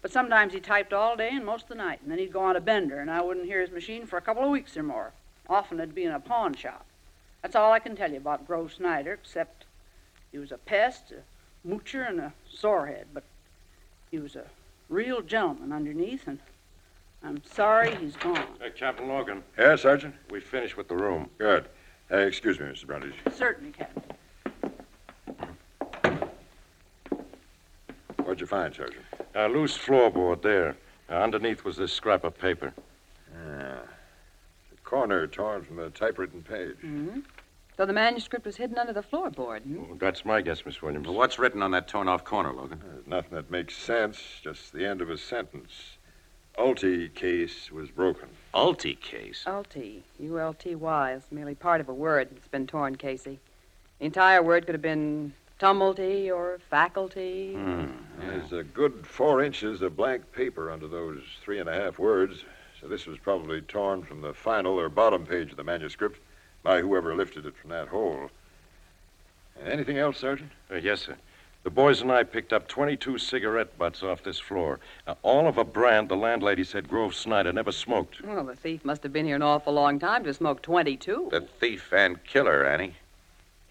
But 0.02 0.14
sometimes 0.14 0.54
he 0.54 0.62
typed 0.62 0.94
all 0.94 1.18
day 1.18 1.32
and 1.34 1.46
most 1.46 1.64
of 1.64 1.68
the 1.70 1.76
night, 1.76 2.00
and 2.02 2.10
then 2.10 2.18
he'd 2.18 2.32
go 2.32 2.40
on 2.40 2.56
a 2.56 2.62
bender, 2.62 2.98
and 3.00 3.12
I 3.12 3.22
wouldn't 3.22 3.46
hear 3.46 3.60
his 3.60 3.72
machine 3.72 4.06
for 4.06 4.16
a 4.16 4.22
couple 4.22 4.42
of 4.46 4.50
weeks 4.50 4.78
or 4.78 4.84
more. 4.84 5.12
Often 5.50 5.80
it'd 5.82 5.94
be 5.94 6.06
in 6.06 6.14
a 6.14 6.20
pawn 6.22 6.54
shop. 6.54 6.86
That's 7.42 7.58
all 7.58 7.74
I 7.74 7.80
can 7.80 7.94
tell 7.98 8.10
you 8.10 8.18
about 8.18 8.48
Grove 8.48 8.72
Snyder, 8.72 9.12
except 9.12 9.66
he 10.32 10.38
was 10.38 10.54
a 10.54 10.58
pest, 10.58 11.12
a 11.12 11.68
moocher, 11.68 12.08
and 12.08 12.22
a 12.22 12.34
sorehead. 12.50 13.08
But 13.14 13.24
he 14.12 14.18
was 14.18 14.38
a 14.38 14.46
real 14.88 15.22
gentleman 15.22 15.74
underneath, 15.74 16.26
and 16.26 16.40
I'm 17.22 17.44
sorry 17.44 17.94
he's 17.96 18.16
gone. 18.16 18.46
Hey, 18.62 18.70
Captain 18.74 19.10
Logan, 19.10 19.44
Yeah, 19.60 19.76
Sergeant? 19.76 20.16
we 20.30 20.40
finished 20.40 20.78
with 20.78 20.88
the 20.88 20.96
room. 20.96 21.30
Good. 21.38 21.66
Uh, 22.10 22.16
excuse 22.18 22.62
me, 22.62 22.68
Mrs. 22.68 22.88
Brundage. 22.88 23.16
Certainly, 23.34 23.74
Captain. 23.74 24.04
What'd 28.32 28.40
you 28.40 28.48
find, 28.48 28.74
Sergeant? 28.74 29.04
A 29.36 29.50
loose 29.50 29.78
floorboard 29.78 30.42
there. 30.42 30.78
Uh, 31.10 31.16
underneath 31.16 31.66
was 31.66 31.76
this 31.76 31.92
scrap 31.92 32.24
of 32.24 32.40
paper. 32.40 32.72
Ah, 33.36 33.82
the 34.70 34.78
corner 34.86 35.28
torn 35.28 35.66
from 35.66 35.76
the 35.76 35.90
typewritten 35.90 36.42
page. 36.42 36.78
Mm-hmm. 36.78 37.20
So 37.76 37.86
the 37.86 37.92
manuscript 37.92 38.46
was 38.46 38.56
hidden 38.56 38.78
under 38.78 38.94
the 38.94 39.04
floorboard. 39.04 39.64
Hmm? 39.64 39.80
Oh, 39.82 39.98
that's 40.00 40.24
my 40.24 40.40
guess, 40.40 40.66
Miss 40.66 40.82
Williams. 40.82 41.08
Well, 41.08 41.18
what's 41.18 41.40
written 41.40 41.62
on 41.62 41.72
that 41.72 41.90
torn 41.90 42.08
off 42.08 42.24
corner, 42.24 42.54
Logan? 42.54 42.82
There's 42.82 43.06
nothing 43.06 43.36
that 43.36 43.52
makes 43.52 43.76
sense, 43.76 44.18
just 44.42 44.72
the 44.72 44.88
end 44.88 45.02
of 45.02 45.10
a 45.10 45.18
sentence. 45.18 45.98
Ulti 46.58 47.14
case 47.14 47.70
was 47.70 47.92
broken. 47.92 48.30
Ulti 48.54 48.98
case. 48.98 49.44
Ulty. 49.46 50.04
U-L-T-Y. 50.22 51.12
It's 51.12 51.30
merely 51.34 51.56
part 51.56 51.82
of 51.82 51.90
a 51.90 51.94
word 51.94 52.30
that's 52.32 52.48
been 52.48 52.66
torn, 52.66 52.96
Casey. 52.96 53.42
The 54.00 54.06
entire 54.06 54.42
word 54.42 54.66
could 54.66 54.76
have 54.76 54.82
been 54.82 55.34
tumulty 55.62 56.32
or 56.36 56.60
faculty. 56.70 57.54
Hmm. 57.54 57.86
There's 58.20 58.52
a 58.52 58.64
good 58.64 59.06
four 59.06 59.44
inches 59.44 59.82
of 59.82 59.96
blank 59.96 60.32
paper 60.32 60.72
under 60.72 60.88
those 60.88 61.22
three 61.44 61.60
and 61.60 61.70
a 61.70 61.74
half 61.74 62.00
words, 62.00 62.44
so 62.80 62.88
this 62.88 63.06
was 63.06 63.20
probably 63.20 63.62
torn 63.62 64.02
from 64.02 64.22
the 64.22 64.34
final 64.34 64.80
or 64.80 64.90
bottom 64.90 65.26
page 65.26 65.52
of 65.52 65.58
the 65.58 65.64
manuscript 65.64 66.20
by 66.64 66.82
whoever 66.82 67.16
lifted 67.16 67.46
it 67.46 67.56
from 67.56 67.70
that 67.70 67.88
hole. 67.88 68.32
Anything 69.64 70.00
else, 70.00 70.18
Sergeant? 70.18 70.52
Uh, 70.72 70.76
yes, 70.76 71.02
sir. 71.02 71.16
The 71.64 71.70
boys 71.70 72.02
and 72.02 72.12
I 72.12 72.24
picked 72.24 72.54
up 72.54 72.68
22 72.68 73.20
cigarette 73.20 73.78
butts 73.78 74.02
off 74.02 74.24
this 74.24 74.40
floor. 74.40 74.80
Uh, 75.06 75.14
all 75.22 75.48
of 75.48 75.60
a 75.60 75.64
brand 75.64 76.10
the 76.10 76.16
landlady 76.16 76.64
said 76.64 76.90
Grove 76.90 77.14
Snyder 77.14 77.54
never 77.54 77.72
smoked. 77.72 78.24
Well, 78.24 78.44
the 78.44 78.56
thief 78.56 78.84
must 78.84 79.04
have 79.04 79.14
been 79.14 79.28
here 79.28 79.36
an 79.36 79.44
awful 79.44 79.74
long 79.74 80.00
time 80.00 80.24
to 80.24 80.34
smoke 80.34 80.64
22. 80.64 81.28
The 81.30 81.42
thief 81.42 81.94
and 81.94 82.24
killer, 82.24 82.66
Annie. 82.66 82.96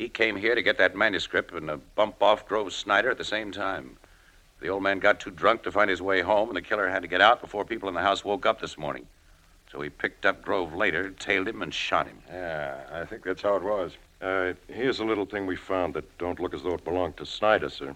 He 0.00 0.08
came 0.08 0.34
here 0.34 0.54
to 0.54 0.62
get 0.62 0.78
that 0.78 0.96
manuscript 0.96 1.52
and 1.52 1.68
uh, 1.68 1.76
bump 1.94 2.22
off 2.22 2.48
Grove 2.48 2.72
Snyder 2.72 3.10
at 3.10 3.18
the 3.18 3.24
same 3.24 3.52
time. 3.52 3.98
The 4.60 4.68
old 4.68 4.82
man 4.82 4.98
got 4.98 5.20
too 5.20 5.30
drunk 5.30 5.62
to 5.64 5.70
find 5.70 5.90
his 5.90 6.00
way 6.00 6.22
home, 6.22 6.48
and 6.48 6.56
the 6.56 6.62
killer 6.62 6.88
had 6.88 7.02
to 7.02 7.08
get 7.08 7.20
out 7.20 7.42
before 7.42 7.66
people 7.66 7.86
in 7.86 7.94
the 7.94 8.00
house 8.00 8.24
woke 8.24 8.46
up 8.46 8.62
this 8.62 8.78
morning. 8.78 9.06
So 9.70 9.82
he 9.82 9.90
picked 9.90 10.24
up 10.24 10.40
Grove 10.40 10.72
later, 10.72 11.10
tailed 11.10 11.48
him, 11.48 11.60
and 11.60 11.74
shot 11.74 12.06
him. 12.06 12.16
Yeah, 12.30 12.78
I 12.90 13.04
think 13.04 13.24
that's 13.24 13.42
how 13.42 13.56
it 13.56 13.62
was. 13.62 13.92
Uh, 14.22 14.54
here's 14.68 15.00
a 15.00 15.04
little 15.04 15.26
thing 15.26 15.44
we 15.44 15.54
found 15.54 15.92
that 15.92 16.16
don't 16.16 16.40
look 16.40 16.54
as 16.54 16.62
though 16.62 16.76
it 16.76 16.84
belonged 16.84 17.18
to 17.18 17.26
Snyder, 17.26 17.68
sir. 17.68 17.94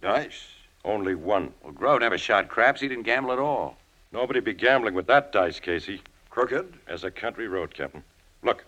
Dice. 0.00 0.46
Only 0.84 1.16
one. 1.16 1.52
Well, 1.60 1.72
Grove 1.72 2.02
never 2.02 2.18
shot 2.18 2.46
craps. 2.46 2.80
He 2.80 2.86
didn't 2.86 3.02
gamble 3.02 3.32
at 3.32 3.40
all. 3.40 3.78
Nobody 4.12 4.38
be 4.38 4.54
gambling 4.54 4.94
with 4.94 5.08
that 5.08 5.32
dice, 5.32 5.58
Casey, 5.58 6.02
Crooked? 6.30 6.72
as 6.86 7.02
a 7.02 7.10
country 7.10 7.48
road, 7.48 7.74
Captain. 7.74 8.04
Look. 8.44 8.64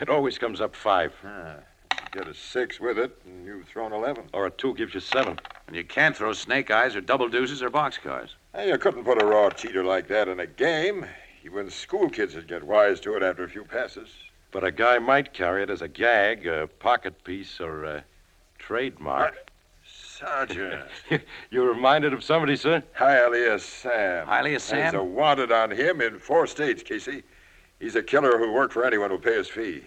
It 0.00 0.08
always 0.08 0.38
comes 0.38 0.60
up 0.60 0.74
five, 0.74 1.12
Ah, 1.24 1.56
you 1.92 1.98
get 2.20 2.28
a 2.28 2.34
six 2.34 2.80
with 2.80 2.98
it, 2.98 3.16
and 3.24 3.46
you've 3.46 3.66
thrown 3.66 3.92
11. 3.92 4.24
or 4.32 4.46
a 4.46 4.50
two 4.50 4.74
gives 4.74 4.94
you 4.94 5.00
seven. 5.00 5.38
And 5.66 5.76
you 5.76 5.84
can't 5.84 6.16
throw 6.16 6.32
snake 6.32 6.70
eyes 6.70 6.96
or 6.96 7.00
double 7.00 7.28
deuces 7.28 7.62
or 7.62 7.70
boxcars. 7.70 8.30
Hey, 8.54 8.68
you 8.68 8.78
couldn't 8.78 9.04
put 9.04 9.22
a 9.22 9.26
raw 9.26 9.50
cheater 9.50 9.84
like 9.84 10.08
that 10.08 10.28
in 10.28 10.40
a 10.40 10.46
game. 10.46 11.06
Even 11.44 11.70
school 11.70 12.08
kids 12.10 12.34
would 12.34 12.48
get 12.48 12.62
wise 12.64 13.00
to 13.00 13.14
it 13.16 13.22
after 13.22 13.44
a 13.44 13.48
few 13.48 13.64
passes. 13.64 14.08
But 14.50 14.64
a 14.64 14.70
guy 14.72 14.98
might 14.98 15.32
carry 15.32 15.62
it 15.62 15.70
as 15.70 15.82
a 15.82 15.88
gag, 15.88 16.46
a 16.46 16.66
pocket 16.78 17.22
piece, 17.24 17.60
or 17.60 17.84
a 17.84 18.04
trademark. 18.58 19.50
Sergeant. 19.86 20.84
you 21.50 21.64
reminded 21.64 22.12
of 22.12 22.22
somebody, 22.24 22.56
sir? 22.56 22.82
Hialeah 22.98 23.60
Sam. 23.60 24.26
Hialeah 24.26 24.60
Sam? 24.60 24.78
There's 24.78 24.94
a 24.94 25.02
wanted 25.04 25.50
on 25.52 25.70
him 25.70 26.00
in 26.00 26.18
four 26.18 26.46
states, 26.46 26.82
Casey. 26.82 27.22
He's 27.80 27.96
a 27.96 28.02
killer 28.02 28.38
who 28.38 28.52
worked 28.52 28.72
for 28.72 28.84
anyone 28.84 29.10
who'll 29.10 29.18
pay 29.18 29.36
his 29.36 29.48
fee. 29.48 29.82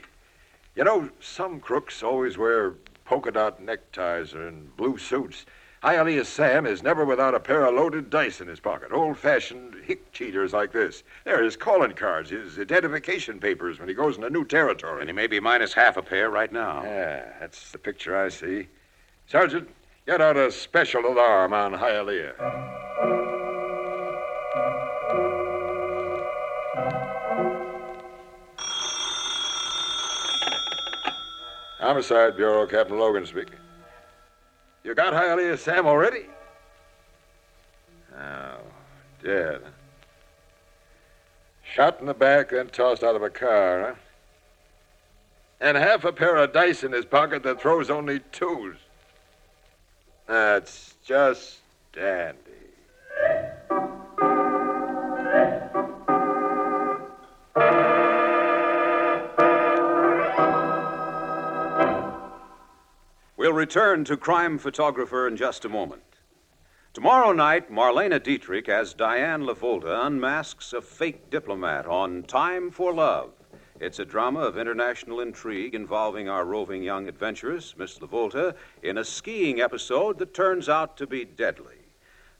You 0.75 0.83
know, 0.83 1.09
some 1.19 1.59
crooks 1.59 2.03
always 2.03 2.37
wear 2.37 2.75
polka 3.05 3.31
dot 3.31 3.61
neckties 3.61 4.33
and 4.33 4.75
blue 4.77 4.97
suits. 4.97 5.45
Hialeah 5.83 6.25
Sam 6.25 6.65
is 6.65 6.81
never 6.81 7.05
without 7.05 7.35
a 7.35 7.39
pair 7.39 7.65
of 7.65 7.75
loaded 7.75 8.09
dice 8.09 8.41
in 8.41 8.47
his 8.47 8.59
pocket. 8.59 8.91
Old 8.91 9.17
fashioned 9.17 9.75
hick 9.85 10.11
cheaters 10.11 10.51
like 10.51 10.71
this. 10.71 11.03
They're 11.23 11.43
his 11.43 11.55
calling 11.55 11.93
cards, 11.93 12.31
his 12.31 12.57
identification 12.59 13.39
papers 13.39 13.79
when 13.79 13.87
he 13.87 13.93
goes 13.93 14.17
into 14.17 14.29
new 14.29 14.43
territory. 14.43 15.01
And 15.01 15.09
he 15.09 15.13
may 15.13 15.27
be 15.27 15.39
minus 15.39 15.73
half 15.73 15.95
a 15.95 16.01
pair 16.01 16.29
right 16.29 16.51
now. 16.51 16.83
Yeah, 16.83 17.31
that's 17.39 17.71
the 17.71 17.77
picture 17.77 18.17
I 18.17 18.29
see. 18.29 18.67
Sergeant, 19.27 19.69
get 20.07 20.19
out 20.19 20.35
a 20.35 20.51
special 20.51 21.05
alarm 21.05 21.53
on 21.53 21.73
Hialeah. 21.73 22.86
Homicide 31.87 32.35
Bureau, 32.35 32.67
Captain 32.67 32.99
Logan 32.99 33.25
speaking. 33.25 33.55
You 34.83 34.93
got 34.93 35.13
Hialeah 35.13 35.57
Sam 35.57 35.85
already? 35.87 36.25
Oh, 38.13 38.57
dead. 39.23 39.61
Shot 41.63 42.01
in 42.01 42.07
the 42.07 42.13
back, 42.13 42.49
then 42.49 42.67
tossed 42.67 43.05
out 43.05 43.15
of 43.15 43.23
a 43.23 43.29
car, 43.29 43.81
huh? 43.81 43.95
and 45.61 45.77
half 45.77 46.03
a 46.03 46.11
pair 46.11 46.35
of 46.35 46.51
dice 46.51 46.83
in 46.83 46.91
his 46.91 47.05
pocket 47.05 47.41
that 47.43 47.61
throws 47.61 47.89
only 47.89 48.19
twos. 48.33 48.75
That's 50.27 50.95
just 51.05 51.59
dandy. 51.93 52.46
Return 63.57 64.05
to 64.05 64.15
Crime 64.15 64.59
Photographer 64.59 65.27
in 65.27 65.35
just 65.35 65.65
a 65.65 65.69
moment. 65.69 66.03
Tomorrow 66.93 67.31
night, 67.31 67.71
Marlene 67.71 68.21
Dietrich 68.21 68.69
as 68.69 68.93
Diane 68.93 69.47
LaVolta 69.47 70.05
unmasks 70.05 70.73
a 70.73 70.81
fake 70.81 71.31
diplomat 71.31 71.87
on 71.87 72.21
Time 72.21 72.69
for 72.69 72.93
Love. 72.93 73.31
It's 73.79 73.97
a 73.97 74.05
drama 74.05 74.41
of 74.41 74.59
international 74.59 75.21
intrigue 75.21 75.73
involving 75.73 76.29
our 76.29 76.45
roving 76.45 76.83
young 76.83 77.07
adventuress, 77.07 77.73
Miss 77.75 77.97
Lavolta, 77.97 78.53
in 78.83 78.99
a 78.99 79.03
skiing 79.03 79.59
episode 79.59 80.19
that 80.19 80.35
turns 80.35 80.69
out 80.69 80.95
to 80.97 81.07
be 81.07 81.25
deadly. 81.25 81.79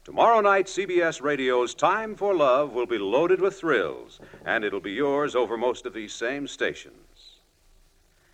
Tomorrow 0.04 0.42
night, 0.42 0.66
CBS 0.66 1.20
Radio's 1.20 1.74
Time 1.74 2.14
for 2.14 2.32
Love 2.32 2.72
will 2.72 2.86
be 2.86 2.96
loaded 2.96 3.40
with 3.40 3.58
thrills, 3.58 4.20
and 4.44 4.64
it'll 4.64 4.78
be 4.78 4.92
yours 4.92 5.34
over 5.34 5.56
most 5.56 5.84
of 5.84 5.94
these 5.94 6.12
same 6.12 6.46
stations. 6.46 7.40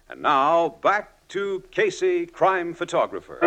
And 0.07 0.21
now, 0.21 0.69
back 0.83 1.14
to 1.29 1.63
Casey, 1.71 2.27
crime 2.27 2.75
photographer. 2.75 3.39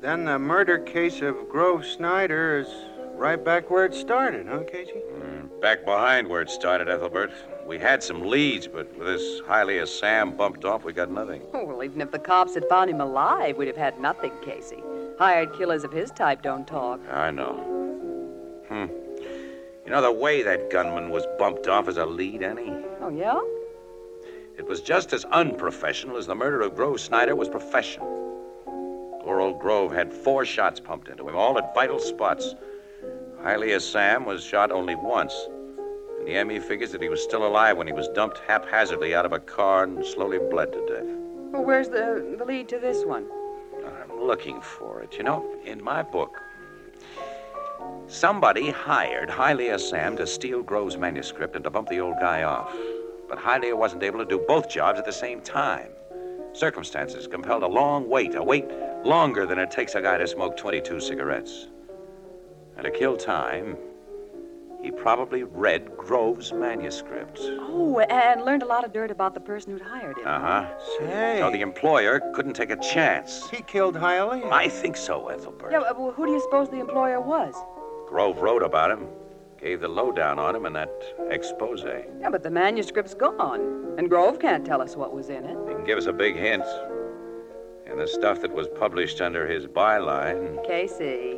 Then 0.00 0.24
the 0.24 0.38
murder 0.38 0.78
case 0.78 1.22
of 1.22 1.48
Grove 1.48 1.86
Snyder 1.86 2.58
is 2.58 2.68
right 3.14 3.42
back 3.42 3.70
where 3.70 3.84
it 3.84 3.94
started, 3.94 4.46
huh, 4.48 4.64
Casey? 4.70 5.00
Mm, 5.14 5.60
back 5.60 5.84
behind 5.84 6.26
where 6.26 6.42
it 6.42 6.50
started, 6.50 6.88
Ethelbert. 6.88 7.30
We 7.66 7.78
had 7.78 8.02
some 8.02 8.28
leads, 8.28 8.66
but 8.66 8.92
with 8.98 9.06
this 9.06 9.40
Hialeah 9.42 9.86
Sam 9.86 10.36
bumped 10.36 10.64
off, 10.64 10.84
we 10.84 10.92
got 10.92 11.10
nothing. 11.10 11.42
Oh, 11.54 11.64
well, 11.64 11.84
even 11.84 12.00
if 12.00 12.10
the 12.10 12.18
cops 12.18 12.54
had 12.54 12.68
found 12.68 12.90
him 12.90 13.00
alive, 13.00 13.56
we'd 13.56 13.68
have 13.68 13.76
had 13.76 14.00
nothing, 14.00 14.32
Casey. 14.44 14.82
Hired 15.22 15.52
killers 15.52 15.84
of 15.84 15.92
his 15.92 16.10
type 16.10 16.42
don't 16.42 16.66
talk. 16.66 16.98
I 17.08 17.30
know. 17.30 17.52
Hmm. 18.66 18.86
You 19.84 19.92
know 19.92 20.02
the 20.02 20.10
way 20.10 20.42
that 20.42 20.68
gunman 20.68 21.10
was 21.10 21.24
bumped 21.38 21.68
off 21.68 21.86
as 21.86 21.96
a 21.96 22.04
lead, 22.04 22.42
Annie? 22.42 22.74
Oh, 23.00 23.08
yeah? 23.08 23.40
It 24.58 24.66
was 24.66 24.80
just 24.80 25.12
as 25.12 25.24
unprofessional 25.26 26.16
as 26.16 26.26
the 26.26 26.34
murder 26.34 26.62
of 26.62 26.74
Grove 26.74 27.00
Snyder 27.00 27.36
was 27.36 27.48
professional. 27.48 28.10
Poor 29.22 29.38
old 29.38 29.60
Grove 29.60 29.92
had 29.92 30.12
four 30.12 30.44
shots 30.44 30.80
pumped 30.80 31.06
into 31.06 31.28
him, 31.28 31.36
all 31.36 31.56
at 31.56 31.72
vital 31.72 32.00
spots. 32.00 32.56
Hialeah 33.44 33.80
Sam 33.80 34.24
was 34.24 34.42
shot 34.42 34.72
only 34.72 34.96
once. 34.96 35.34
And 36.18 36.26
the 36.26 36.42
ME 36.42 36.58
figures 36.58 36.90
that 36.90 37.00
he 37.00 37.08
was 37.08 37.22
still 37.22 37.46
alive 37.46 37.76
when 37.76 37.86
he 37.86 37.92
was 37.92 38.08
dumped 38.08 38.38
haphazardly 38.48 39.14
out 39.14 39.24
of 39.24 39.32
a 39.32 39.38
car 39.38 39.84
and 39.84 40.04
slowly 40.04 40.40
bled 40.50 40.72
to 40.72 40.84
death. 40.88 41.16
Well, 41.52 41.62
where's 41.62 41.90
the, 41.90 42.34
the 42.36 42.44
lead 42.44 42.68
to 42.70 42.80
this 42.80 43.04
one? 43.04 43.28
Looking 44.22 44.60
for 44.60 45.02
it. 45.02 45.16
You 45.18 45.24
know, 45.24 45.56
in 45.64 45.82
my 45.82 46.02
book, 46.02 46.40
somebody 48.06 48.70
hired 48.70 49.28
Hialeah 49.28 49.80
Sam 49.80 50.16
to 50.16 50.26
steal 50.26 50.62
Grove's 50.62 50.96
manuscript 50.96 51.56
and 51.56 51.64
to 51.64 51.70
bump 51.70 51.88
the 51.88 52.00
old 52.00 52.14
guy 52.20 52.44
off. 52.44 52.72
But 53.28 53.38
Hialeah 53.38 53.76
wasn't 53.76 54.04
able 54.04 54.20
to 54.20 54.24
do 54.24 54.38
both 54.46 54.68
jobs 54.68 54.98
at 55.00 55.04
the 55.04 55.12
same 55.12 55.40
time. 55.40 55.90
Circumstances 56.52 57.26
compelled 57.26 57.64
a 57.64 57.66
long 57.66 58.08
wait, 58.08 58.36
a 58.36 58.42
wait 58.42 58.66
longer 59.04 59.44
than 59.44 59.58
it 59.58 59.70
takes 59.72 59.96
a 59.96 60.00
guy 60.00 60.18
to 60.18 60.26
smoke 60.28 60.56
22 60.56 61.00
cigarettes. 61.00 61.66
And 62.76 62.84
to 62.84 62.90
kill 62.90 63.16
time, 63.16 63.76
he 64.82 64.90
probably 64.90 65.44
read 65.44 65.96
Grove's 65.96 66.52
manuscript. 66.52 67.38
Oh, 67.42 68.00
and 68.00 68.44
learned 68.44 68.62
a 68.62 68.66
lot 68.66 68.84
of 68.84 68.92
dirt 68.92 69.10
about 69.10 69.32
the 69.34 69.40
person 69.40 69.72
who'd 69.72 69.82
hired 69.82 70.18
him. 70.18 70.26
Uh 70.26 70.40
huh. 70.40 70.78
Say, 70.98 71.36
So 71.38 71.50
the 71.50 71.60
employer 71.60 72.20
couldn't 72.34 72.54
take 72.54 72.70
a 72.70 72.76
chance. 72.76 73.48
he 73.50 73.62
killed 73.62 73.94
Hialeah. 73.94 74.50
I 74.50 74.68
think 74.68 74.96
so, 74.96 75.28
Ethelbert. 75.28 75.70
Yeah, 75.72 75.80
well, 75.96 76.12
who 76.12 76.26
do 76.26 76.32
you 76.32 76.40
suppose 76.40 76.68
the 76.68 76.80
employer 76.80 77.20
was? 77.20 77.54
Grove 78.08 78.38
wrote 78.42 78.62
about 78.62 78.90
him, 78.90 79.06
gave 79.58 79.80
the 79.80 79.88
lowdown 79.88 80.38
on 80.38 80.54
him 80.56 80.66
in 80.66 80.72
that 80.74 80.90
expose. 81.30 81.84
Yeah, 81.84 82.28
but 82.30 82.42
the 82.42 82.50
manuscript's 82.50 83.14
gone, 83.14 83.94
and 83.98 84.08
Grove 84.10 84.38
can't 84.40 84.64
tell 84.66 84.82
us 84.82 84.96
what 84.96 85.14
was 85.14 85.28
in 85.28 85.44
it. 85.44 85.56
He 85.68 85.74
can 85.74 85.84
give 85.84 85.96
us 85.98 86.06
a 86.06 86.12
big 86.12 86.36
hint. 86.36 86.64
And 87.86 87.98
the 88.00 88.06
stuff 88.06 88.40
that 88.40 88.52
was 88.52 88.68
published 88.68 89.20
under 89.20 89.46
his 89.46 89.66
byline. 89.66 90.64
Casey, 90.66 91.36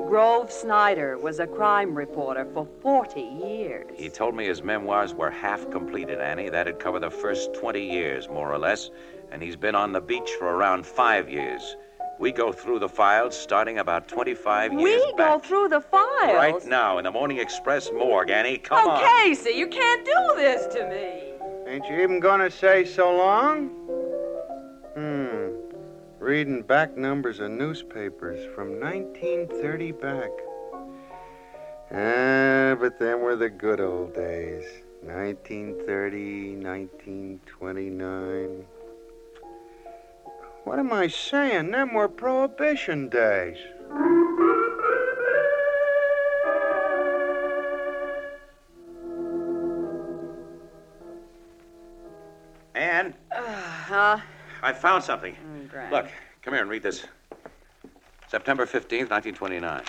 Grove 0.00 0.50
Snyder 0.50 1.16
was 1.18 1.38
a 1.38 1.46
crime 1.46 1.94
reporter 1.94 2.46
for 2.52 2.66
40 2.82 3.20
years. 3.20 3.86
He 3.94 4.08
told 4.08 4.34
me 4.34 4.44
his 4.44 4.62
memoirs 4.62 5.14
were 5.14 5.30
half 5.30 5.70
completed, 5.70 6.20
Annie. 6.20 6.48
That'd 6.48 6.78
cover 6.78 6.98
the 6.98 7.10
first 7.10 7.54
20 7.54 7.80
years, 7.80 8.28
more 8.28 8.52
or 8.52 8.58
less. 8.58 8.90
And 9.30 9.42
he's 9.42 9.56
been 9.56 9.74
on 9.74 9.92
the 9.92 10.00
beach 10.00 10.30
for 10.38 10.46
around 10.46 10.84
five 10.84 11.30
years. 11.30 11.76
We 12.18 12.32
go 12.32 12.52
through 12.52 12.78
the 12.78 12.88
files 12.88 13.36
starting 13.36 13.78
about 13.78 14.06
25 14.08 14.72
years 14.72 15.02
ago. 15.02 15.12
we 15.12 15.16
go 15.16 15.38
through 15.38 15.68
the 15.68 15.80
files. 15.80 16.34
Right 16.34 16.64
now 16.66 16.98
in 16.98 17.04
the 17.04 17.10
Morning 17.10 17.38
Express 17.38 17.90
morgue, 17.92 18.30
Annie. 18.30 18.58
Come 18.58 18.78
on. 18.78 19.00
oh, 19.00 19.04
on. 19.04 19.22
Casey, 19.22 19.50
you 19.50 19.66
can't 19.66 20.04
do 20.04 20.36
this 20.36 20.72
to 20.74 20.88
me. 20.88 21.72
Ain't 21.72 21.86
you 21.86 22.00
even 22.02 22.20
gonna 22.20 22.50
say 22.50 22.84
so 22.84 23.16
long? 23.16 23.70
Hmm. 26.24 26.30
Reading 26.30 26.62
back 26.62 26.96
numbers 26.96 27.38
of 27.38 27.50
newspapers 27.50 28.42
from 28.54 28.80
1930 28.80 29.92
back. 29.92 30.30
Ah, 31.92 32.74
but 32.80 32.98
them 32.98 33.20
were 33.20 33.36
the 33.36 33.50
good 33.50 33.78
old 33.78 34.14
days. 34.14 34.64
1930, 35.02 36.56
1929. 36.56 38.64
What 40.64 40.78
am 40.78 40.94
I 40.94 41.08
saying? 41.08 41.72
Them 41.72 41.92
were 41.92 42.08
prohibition 42.08 43.10
days. 43.10 43.58
Ann, 52.74 53.12
Huh? 53.30 54.20
I 54.62 54.72
found 54.72 55.04
something. 55.04 55.36
Grand. 55.68 55.92
Look, 55.92 56.06
come 56.42 56.54
here 56.54 56.62
and 56.62 56.70
read 56.70 56.82
this. 56.82 57.04
September 58.28 58.66
15th, 58.66 59.10
1929. 59.10 59.82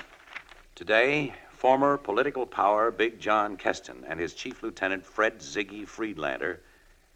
Today, 0.76 1.34
former 1.50 1.98
political 1.98 2.46
power 2.46 2.92
Big 2.92 3.20
John 3.20 3.58
Keston 3.58 4.04
and 4.08 4.20
his 4.20 4.34
chief 4.34 4.62
lieutenant 4.62 5.06
Fred 5.06 5.40
Ziggy 5.40 5.88
Friedlander 5.88 6.62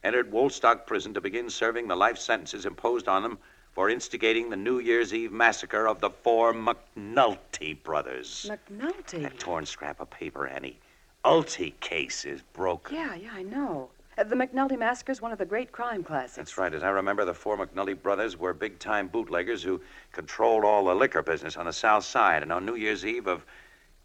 entered 0.04 0.32
Woolstock 0.32 0.88
prison 0.88 1.14
to 1.14 1.22
begin 1.22 1.50
serving 1.50 1.88
the 1.88 1.96
life 1.96 2.18
sentences 2.18 2.66
imposed 2.66 3.08
on 3.08 3.22
them 3.22 3.38
for 3.72 3.90
instigating 3.90 4.50
the 4.50 4.56
New 4.56 4.80
Year's 4.80 5.14
Eve 5.14 5.32
massacre 5.32 5.88
of 5.88 6.00
the 6.02 6.10
four 6.10 6.54
McNulty 6.54 7.82
brothers. 7.84 8.50
McNulty. 8.50 9.22
That 9.22 9.40
torn 9.40 9.66
scrap 9.66 10.00
of 10.00 10.10
paper, 10.10 10.48
Annie. 10.48 10.80
Ulty 11.26 11.80
case 11.80 12.26
is 12.26 12.42
broken. 12.54 12.96
Yeah, 12.96 13.16
yeah, 13.16 13.32
I 13.34 13.44
know. 13.44 13.90
Uh, 14.20 14.24
the 14.24 14.36
McNulty 14.36 14.78
Massacre 14.78 15.12
is 15.12 15.22
one 15.22 15.32
of 15.32 15.38
the 15.38 15.46
great 15.46 15.72
crime 15.72 16.04
classics. 16.04 16.36
That's 16.36 16.58
right. 16.58 16.74
As 16.74 16.84
I 16.84 16.90
remember, 16.90 17.24
the 17.24 17.34
four 17.34 17.58
McNulty 17.58 18.00
brothers 18.00 18.38
were 18.38 18.54
big 18.54 18.78
time 18.80 19.08
bootleggers 19.08 19.64
who 19.64 19.80
controlled 20.12 20.66
all 20.66 20.86
the 20.86 20.96
liquor 20.96 21.22
business 21.22 21.56
on 21.56 21.66
the 21.66 21.74
South 21.74 22.04
Side. 22.04 22.44
And 22.44 22.52
on 22.52 22.66
New 22.66 22.76
Year's 22.76 23.06
Eve 23.06 23.28
of 23.28 23.46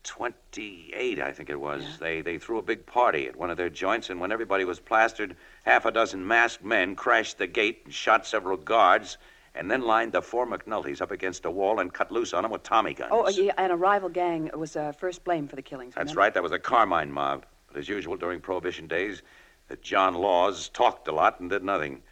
28, 0.05 1.21
I 1.21 1.33
think 1.33 1.51
it 1.51 1.59
was, 1.59 1.99
they, 1.99 2.21
they 2.21 2.39
threw 2.39 2.59
a 2.59 2.63
big 2.63 2.87
party 2.87 3.27
at 3.27 3.35
one 3.35 3.51
of 3.51 3.57
their 3.57 3.71
joints. 3.71 4.11
And 4.11 4.21
when 4.21 4.31
everybody 4.31 4.65
was 4.65 4.79
plastered, 4.79 5.35
half 5.65 5.85
a 5.85 5.91
dozen 5.91 6.27
masked 6.27 6.65
men 6.65 6.95
crashed 6.95 7.39
the 7.39 7.47
gate 7.47 7.83
and 7.85 7.93
shot 7.93 8.27
several 8.27 8.57
guards. 8.57 9.19
And 9.57 9.71
then 9.71 9.83
lined 9.83 10.13
the 10.13 10.21
four 10.21 10.47
McNultys 10.49 11.01
up 11.01 11.13
against 11.13 11.45
a 11.45 11.51
wall 11.51 11.79
and 11.79 11.93
cut 11.93 12.11
loose 12.11 12.35
on 12.35 12.43
them 12.43 12.51
with 12.51 12.65
Tommy 12.65 12.93
guns. 12.93 13.11
Oh, 13.13 13.27
uh, 13.27 13.31
yeah, 13.31 13.53
and 13.57 13.73
a 13.73 13.77
rival 13.77 14.09
gang 14.09 14.51
was 14.57 14.75
uh, 14.75 14.91
first 14.91 15.23
blamed 15.23 15.49
for 15.51 15.55
the 15.55 15.63
killings. 15.63 15.95
That's 15.95 16.07
remember? 16.07 16.21
right. 16.21 16.35
That 16.35 16.43
was 16.43 16.51
a 16.51 16.59
Carmine 16.59 17.13
mob. 17.13 17.47
But 17.69 17.79
as 17.79 17.89
usual 17.89 18.17
during 18.17 18.41
Prohibition 18.41 18.89
days, 18.89 19.23
that 19.69 19.83
John 19.83 20.15
Laws 20.15 20.69
talked 20.69 21.09
a 21.09 21.13
lot 21.13 21.41
and 21.41 21.51
did 21.51 21.65
nothing. 21.65 22.03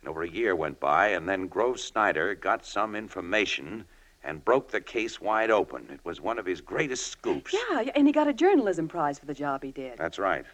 And 0.00 0.08
over 0.08 0.22
a 0.22 0.28
year 0.28 0.56
went 0.56 0.80
by, 0.80 1.08
and 1.08 1.28
then 1.28 1.46
Grove 1.46 1.78
Snyder 1.78 2.34
got 2.34 2.64
some 2.64 2.96
information 2.96 3.84
and 4.24 4.44
broke 4.44 4.70
the 4.70 4.80
case 4.80 5.20
wide 5.20 5.50
open. 5.50 5.86
It 5.90 6.00
was 6.04 6.20
one 6.20 6.38
of 6.38 6.46
his 6.46 6.60
greatest 6.60 7.06
scoops. 7.06 7.54
Yeah, 7.54 7.90
and 7.94 8.06
he 8.06 8.12
got 8.12 8.28
a 8.28 8.32
journalism 8.32 8.88
prize 8.88 9.18
for 9.18 9.26
the 9.26 9.34
job 9.34 9.62
he 9.62 9.72
did. 9.72 9.98
That's 9.98 10.18
right. 10.18 10.44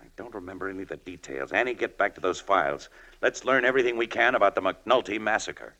I 0.00 0.04
don't 0.16 0.34
remember 0.34 0.68
any 0.68 0.82
of 0.82 0.88
the 0.88 0.96
details. 0.96 1.52
Annie, 1.52 1.74
get 1.74 1.96
back 1.96 2.14
to 2.16 2.20
those 2.20 2.40
files. 2.40 2.88
Let's 3.20 3.44
learn 3.44 3.64
everything 3.64 3.96
we 3.96 4.06
can 4.06 4.34
about 4.34 4.54
the 4.54 4.60
McNulty 4.60 5.20
massacre. 5.20 5.74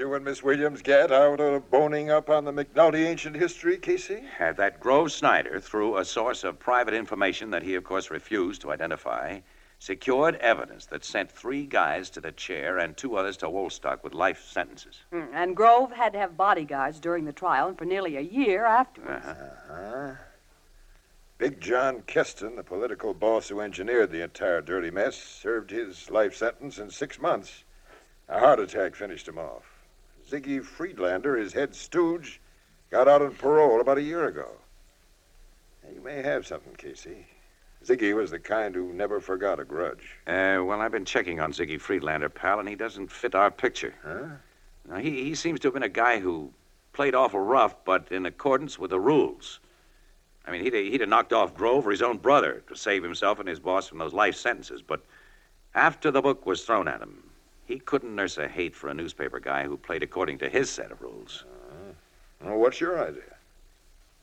You 0.00 0.14
and 0.14 0.24
Miss 0.24 0.42
Williams 0.42 0.80
get 0.80 1.12
out 1.12 1.40
of 1.40 1.70
boning 1.70 2.10
up 2.10 2.30
on 2.30 2.46
the 2.46 2.52
McNulty 2.52 3.04
ancient 3.06 3.36
history, 3.36 3.76
Casey? 3.76 4.22
Had 4.38 4.56
that 4.56 4.80
Grove 4.80 5.12
Snyder, 5.12 5.60
through 5.60 5.98
a 5.98 6.04
source 6.06 6.42
of 6.42 6.58
private 6.58 6.94
information 6.94 7.50
that 7.50 7.62
he, 7.62 7.74
of 7.74 7.84
course, 7.84 8.10
refused 8.10 8.62
to 8.62 8.72
identify, 8.72 9.40
secured 9.78 10.36
evidence 10.36 10.86
that 10.86 11.04
sent 11.04 11.30
three 11.30 11.66
guys 11.66 12.08
to 12.10 12.20
the 12.22 12.32
chair 12.32 12.78
and 12.78 12.96
two 12.96 13.14
others 13.16 13.36
to 13.36 13.50
Woolstock 13.50 14.02
with 14.02 14.14
life 14.14 14.42
sentences. 14.50 15.02
Hmm, 15.12 15.24
And 15.34 15.54
Grove 15.54 15.92
had 15.92 16.14
to 16.14 16.18
have 16.18 16.34
bodyguards 16.34 16.98
during 16.98 17.26
the 17.26 17.32
trial 17.32 17.68
and 17.68 17.76
for 17.76 17.84
nearly 17.84 18.16
a 18.16 18.22
year 18.22 18.64
afterwards. 18.64 19.26
Uh-huh. 19.26 20.12
Big 21.36 21.60
John 21.60 22.00
Keston, 22.06 22.56
the 22.56 22.64
political 22.64 23.12
boss 23.12 23.48
who 23.48 23.60
engineered 23.60 24.10
the 24.12 24.24
entire 24.24 24.62
dirty 24.62 24.90
mess, 24.90 25.16
served 25.16 25.70
his 25.70 26.10
life 26.10 26.34
sentence 26.34 26.78
in 26.78 26.88
six 26.88 27.20
months. 27.20 27.64
A 28.30 28.38
heart 28.38 28.60
attack 28.60 28.94
finished 28.94 29.28
him 29.28 29.36
off. 29.38 29.69
Ziggy 30.30 30.62
Friedlander, 30.64 31.36
his 31.36 31.52
head 31.52 31.74
stooge, 31.74 32.40
got 32.90 33.08
out 33.08 33.20
on 33.20 33.34
parole 33.34 33.80
about 33.80 33.98
a 33.98 34.02
year 34.02 34.26
ago. 34.26 34.48
You 35.92 36.00
may 36.00 36.22
have 36.22 36.46
something, 36.46 36.74
Casey. 36.76 37.26
Ziggy 37.84 38.14
was 38.14 38.30
the 38.30 38.38
kind 38.38 38.74
who 38.74 38.92
never 38.92 39.20
forgot 39.20 39.58
a 39.58 39.64
grudge. 39.64 40.18
Uh, 40.28 40.62
well, 40.62 40.80
I've 40.80 40.92
been 40.92 41.04
checking 41.04 41.40
on 41.40 41.52
Ziggy 41.52 41.80
Friedlander, 41.80 42.28
pal, 42.28 42.60
and 42.60 42.68
he 42.68 42.76
doesn't 42.76 43.10
fit 43.10 43.34
our 43.34 43.50
picture. 43.50 43.94
Huh? 44.04 44.26
Now, 44.88 44.98
he, 44.98 45.24
he 45.24 45.34
seems 45.34 45.58
to 45.60 45.68
have 45.68 45.74
been 45.74 45.82
a 45.82 45.88
guy 45.88 46.20
who 46.20 46.52
played 46.92 47.14
awful 47.14 47.40
rough, 47.40 47.74
but 47.84 48.12
in 48.12 48.26
accordance 48.26 48.78
with 48.78 48.90
the 48.90 49.00
rules. 49.00 49.58
I 50.46 50.52
mean, 50.52 50.62
he'd, 50.62 50.74
he'd 50.74 51.00
have 51.00 51.08
knocked 51.08 51.32
off 51.32 51.54
Grove 51.54 51.86
or 51.86 51.90
his 51.90 52.02
own 52.02 52.18
brother 52.18 52.62
to 52.68 52.76
save 52.76 53.02
himself 53.02 53.40
and 53.40 53.48
his 53.48 53.58
boss 53.58 53.88
from 53.88 53.98
those 53.98 54.12
life 54.12 54.36
sentences. 54.36 54.80
But 54.80 55.04
after 55.74 56.10
the 56.10 56.22
book 56.22 56.46
was 56.46 56.64
thrown 56.64 56.86
at 56.86 57.00
him, 57.00 57.29
he 57.70 57.78
couldn't 57.78 58.16
nurse 58.16 58.36
a 58.36 58.48
hate 58.48 58.74
for 58.74 58.88
a 58.88 58.94
newspaper 58.94 59.38
guy 59.38 59.64
who 59.64 59.76
played 59.76 60.02
according 60.02 60.38
to 60.38 60.48
his 60.48 60.68
set 60.68 60.90
of 60.90 61.00
rules. 61.00 61.44
Well, 62.42 62.58
what's 62.58 62.80
your 62.80 63.00
idea? 63.00 63.36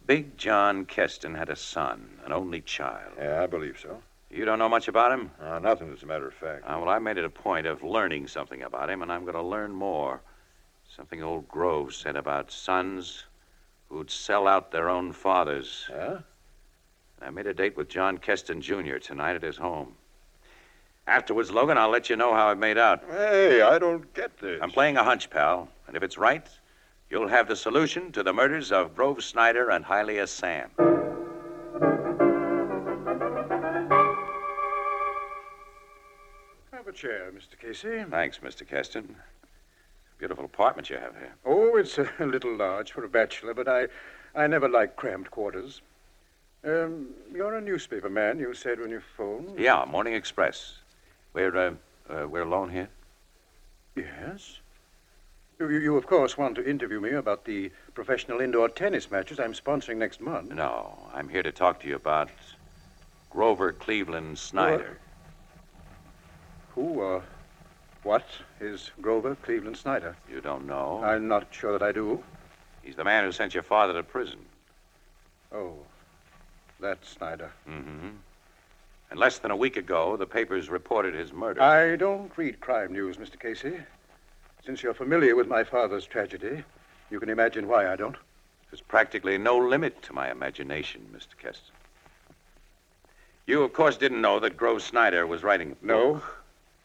Big 0.05 0.37
John 0.37 0.85
Keston 0.85 1.33
had 1.33 1.47
a 1.47 1.55
son, 1.55 2.09
an 2.25 2.33
only 2.33 2.59
child. 2.59 3.13
Yeah, 3.17 3.41
I 3.41 3.47
believe 3.47 3.79
so. 3.79 4.01
You 4.29 4.43
don't 4.43 4.59
know 4.59 4.67
much 4.67 4.89
about 4.89 5.13
him? 5.13 5.31
Uh, 5.41 5.59
nothing, 5.59 5.93
as 5.93 6.03
a 6.03 6.05
matter 6.05 6.27
of 6.27 6.33
fact. 6.33 6.65
Uh, 6.65 6.77
well, 6.77 6.89
I 6.89 6.99
made 6.99 7.17
it 7.17 7.23
a 7.23 7.29
point 7.29 7.65
of 7.65 7.83
learning 7.83 8.27
something 8.27 8.63
about 8.63 8.89
him, 8.89 9.01
and 9.01 9.09
I'm 9.09 9.21
going 9.21 9.35
to 9.35 9.41
learn 9.41 9.71
more. 9.71 10.19
Something 10.93 11.23
old 11.23 11.47
Grove 11.47 11.93
said 11.93 12.17
about 12.17 12.51
sons 12.51 13.23
who'd 13.87 14.11
sell 14.11 14.45
out 14.45 14.71
their 14.71 14.89
own 14.89 15.13
fathers. 15.13 15.87
Yeah? 15.89 16.19
I 17.21 17.29
made 17.29 17.47
a 17.47 17.53
date 17.53 17.77
with 17.77 17.87
John 17.87 18.17
Keston 18.17 18.59
Jr. 18.59 18.97
tonight 18.97 19.37
at 19.37 19.43
his 19.43 19.57
home. 19.57 19.95
Afterwards, 21.07 21.49
Logan, 21.51 21.77
I'll 21.77 21.89
let 21.89 22.09
you 22.09 22.17
know 22.17 22.33
how 22.33 22.51
it 22.51 22.57
made 22.57 22.77
out. 22.77 23.01
Hey, 23.09 23.61
I 23.61 23.79
don't 23.79 24.13
get 24.13 24.37
this. 24.39 24.59
I'm 24.61 24.71
playing 24.71 24.97
a 24.97 25.03
hunch, 25.05 25.29
pal, 25.29 25.69
and 25.87 25.95
if 25.95 26.03
it's 26.03 26.17
right, 26.17 26.45
you'll 27.09 27.29
have 27.29 27.47
the 27.47 27.55
solution 27.55 28.11
to 28.11 28.23
the 28.23 28.33
murders 28.33 28.73
of 28.73 28.93
Grove 28.93 29.23
Snyder 29.23 29.69
and 29.69 29.85
Hialeah 29.85 30.27
Sam. 30.27 30.69
Have 36.73 36.87
a 36.87 36.91
chair, 36.91 37.31
Mr. 37.33 37.57
Casey. 37.57 38.03
Thanks, 38.09 38.39
Mr. 38.39 38.67
Keston. 38.67 39.15
Beautiful 40.19 40.43
apartment 40.43 40.89
you 40.89 40.97
have 40.97 41.15
here. 41.15 41.33
Oh, 41.45 41.77
it's 41.77 41.97
a 41.97 42.09
little 42.19 42.55
large 42.55 42.91
for 42.91 43.05
a 43.05 43.09
bachelor, 43.09 43.53
but 43.53 43.69
I, 43.69 43.87
I 44.35 44.47
never 44.47 44.67
like 44.67 44.97
cramped 44.97 45.31
quarters. 45.31 45.81
Um, 46.65 47.07
you're 47.33 47.55
a 47.55 47.61
newspaper 47.61 48.09
man, 48.09 48.39
you 48.39 48.53
said 48.53 48.81
when 48.81 48.89
you 48.89 49.01
phoned. 49.15 49.57
Yeah, 49.57 49.85
Morning 49.87 50.13
Express. 50.13 50.79
We're, 51.37 51.55
uh, 51.55 51.73
uh, 52.09 52.27
we're 52.27 52.41
alone 52.41 52.71
here? 52.71 52.89
Yes. 53.95 54.57
You, 55.59 55.69
you, 55.69 55.95
of 55.95 56.07
course, 56.07 56.35
want 56.35 56.55
to 56.55 56.67
interview 56.67 56.99
me 56.99 57.11
about 57.11 57.45
the 57.45 57.69
professional 57.93 58.41
indoor 58.41 58.69
tennis 58.69 59.11
matches 59.11 59.39
I'm 59.39 59.53
sponsoring 59.53 59.97
next 59.97 60.19
month. 60.19 60.51
No, 60.51 60.97
I'm 61.13 61.29
here 61.29 61.43
to 61.43 61.51
talk 61.51 61.79
to 61.81 61.87
you 61.87 61.93
about 61.93 62.31
Grover 63.29 63.71
Cleveland 63.71 64.39
Snyder. 64.39 64.97
Who, 66.73 67.03
uh, 67.03 67.21
what 68.01 68.25
is 68.59 68.89
Grover 68.99 69.35
Cleveland 69.35 69.77
Snyder? 69.77 70.15
You 70.27 70.41
don't 70.41 70.65
know? 70.65 71.03
I'm 71.03 71.27
not 71.27 71.49
sure 71.51 71.71
that 71.73 71.83
I 71.83 71.91
do. 71.91 72.23
He's 72.81 72.95
the 72.95 73.03
man 73.03 73.25
who 73.25 73.31
sent 73.31 73.53
your 73.53 73.61
father 73.61 73.93
to 73.93 74.01
prison. 74.01 74.39
Oh, 75.51 75.75
that 76.79 77.05
Snyder. 77.05 77.51
Mm-hmm. 77.69 78.09
And 79.09 79.19
less 79.19 79.39
than 79.39 79.51
a 79.51 79.55
week 79.55 79.77
ago, 79.77 80.17
the 80.17 80.25
papers 80.25 80.69
reported 80.69 81.13
his 81.13 81.31
murder. 81.31 81.61
I 81.61 81.95
don't 81.95 82.31
read 82.35 82.59
crime 82.59 82.91
news, 82.91 83.17
Mr. 83.17 83.39
Casey. 83.39 83.77
Since 84.65 84.83
you're 84.83 84.93
familiar 84.93 85.35
with 85.35 85.47
my 85.47 85.63
father's 85.63 86.05
tragedy, 86.05 86.63
you 87.09 87.19
can 87.19 87.29
imagine 87.29 87.67
why 87.67 87.91
I 87.91 87.95
don't. 87.95 88.17
There's 88.69 88.81
practically 88.81 89.37
no 89.37 89.57
limit 89.57 90.01
to 90.03 90.13
my 90.13 90.29
imagination, 90.29 91.07
Mr. 91.15 91.37
Keston. 91.41 91.73
You, 93.45 93.63
of 93.63 93.71
course, 93.71 93.95
didn't 93.95 94.19
know 94.19 94.41
that 94.41 94.57
Grove 94.57 94.81
Snyder 94.81 95.25
was 95.25 95.41
writing 95.41 95.71
a 95.71 95.75
book. 95.75 95.83
No. 95.83 96.21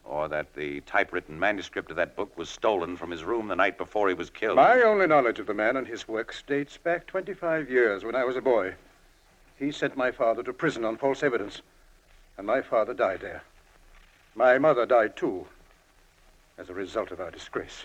Or 0.05 0.29
that 0.29 0.55
the 0.55 0.81
typewritten 0.83 1.39
manuscript 1.39 1.91
of 1.91 1.97
that 1.97 2.15
book 2.15 2.37
was 2.39 2.49
stolen 2.49 2.97
from 2.97 3.11
his 3.11 3.25
room 3.25 3.49
the 3.49 3.57
night 3.57 3.79
before 3.79 4.09
he 4.09 4.15
was 4.15 4.31
killed. 4.31 4.57
My 4.57 4.83
only 4.83 5.09
knowledge 5.09 5.41
of 5.41 5.47
the 5.47 5.55
man 5.55 5.77
and 5.77 5.87
his 5.87 6.07
works 6.07 6.43
dates 6.47 6.77
back 6.77 7.07
25 7.07 7.69
years 7.69 8.05
when 8.05 8.15
I 8.15 8.25
was 8.25 8.37
a 8.37 8.41
boy. 8.41 8.75
He 9.59 9.73
sent 9.73 9.97
my 9.97 10.13
father 10.13 10.43
to 10.45 10.53
prison 10.53 10.85
on 10.85 10.97
false 10.97 11.23
evidence, 11.23 11.63
and 12.37 12.47
my 12.47 12.63
father 12.63 12.95
died 12.95 13.21
there. 13.21 13.43
My 14.35 14.59
mother 14.59 14.87
died, 14.87 15.17
too, 15.17 15.47
as 16.59 16.71
a 16.71 16.75
result 16.75 17.11
of 17.11 17.21
our 17.21 17.31
disgrace. 17.31 17.85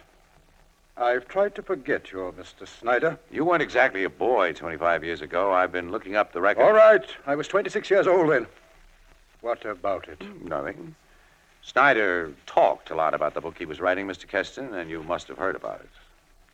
I've 0.96 1.28
tried 1.28 1.54
to 1.56 1.62
forget 1.62 2.12
your 2.12 2.32
Mr. 2.32 2.68
Snyder. 2.68 3.20
You 3.32 3.46
weren't 3.46 3.62
exactly 3.62 4.04
a 4.04 4.10
boy 4.10 4.54
25 4.54 5.04
years 5.04 5.22
ago. 5.22 5.54
I've 5.54 5.72
been 5.72 5.92
looking 5.92 6.16
up 6.16 6.34
the 6.34 6.42
record. 6.42 6.64
All 6.64 6.74
right. 6.74 7.06
I 7.28 7.36
was 7.36 7.48
26 7.48 7.90
years 7.92 8.08
old 8.08 8.32
then. 8.32 8.48
What 9.42 9.64
about 9.66 10.08
it? 10.08 10.24
Hmm, 10.24 10.48
nothing. 10.48 10.96
Snyder 11.62 12.34
talked 12.46 12.90
a 12.90 12.96
lot 12.96 13.14
about 13.14 13.34
the 13.34 13.42
book 13.42 13.58
he 13.60 13.66
was 13.66 13.80
writing, 13.80 14.08
Mr. 14.08 14.28
Keston, 14.28 14.74
and 14.74 14.90
you 14.90 15.04
must 15.04 15.28
have 15.28 15.38
heard 15.38 15.56
about 15.56 15.82
it. 15.82 15.90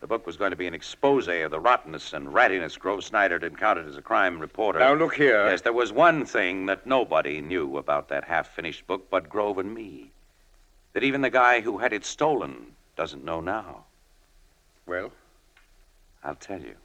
The 0.03 0.07
book 0.07 0.27
was 0.27 0.35
going 0.35 0.51
to 0.51 0.57
be 0.57 0.67
an 0.67 0.73
expose 0.73 1.29
of 1.29 1.51
the 1.51 1.61
rottenness 1.61 2.11
and 2.11 2.33
rattiness 2.33 2.77
Grove 2.77 3.05
Snyder 3.05 3.35
had 3.35 3.43
encountered 3.45 3.87
as 3.87 3.95
a 3.95 4.01
crime 4.01 4.37
reporter. 4.37 4.79
Now, 4.79 4.95
look 4.95 5.15
here. 5.15 5.47
Yes, 5.47 5.61
there 5.61 5.71
was 5.71 5.93
one 5.93 6.25
thing 6.25 6.65
that 6.65 6.85
nobody 6.85 7.39
knew 7.39 7.77
about 7.77 8.09
that 8.09 8.25
half 8.25 8.49
finished 8.49 8.85
book 8.85 9.09
but 9.09 9.29
Grove 9.29 9.59
and 9.59 9.73
me. 9.73 10.11
That 10.91 11.05
even 11.05 11.21
the 11.21 11.29
guy 11.29 11.61
who 11.61 11.77
had 11.77 11.93
it 11.93 12.03
stolen 12.03 12.75
doesn't 12.97 13.23
know 13.23 13.39
now. 13.39 13.85
Well? 14.85 15.13
I'll 16.21 16.35
tell 16.35 16.59
you. 16.59 16.75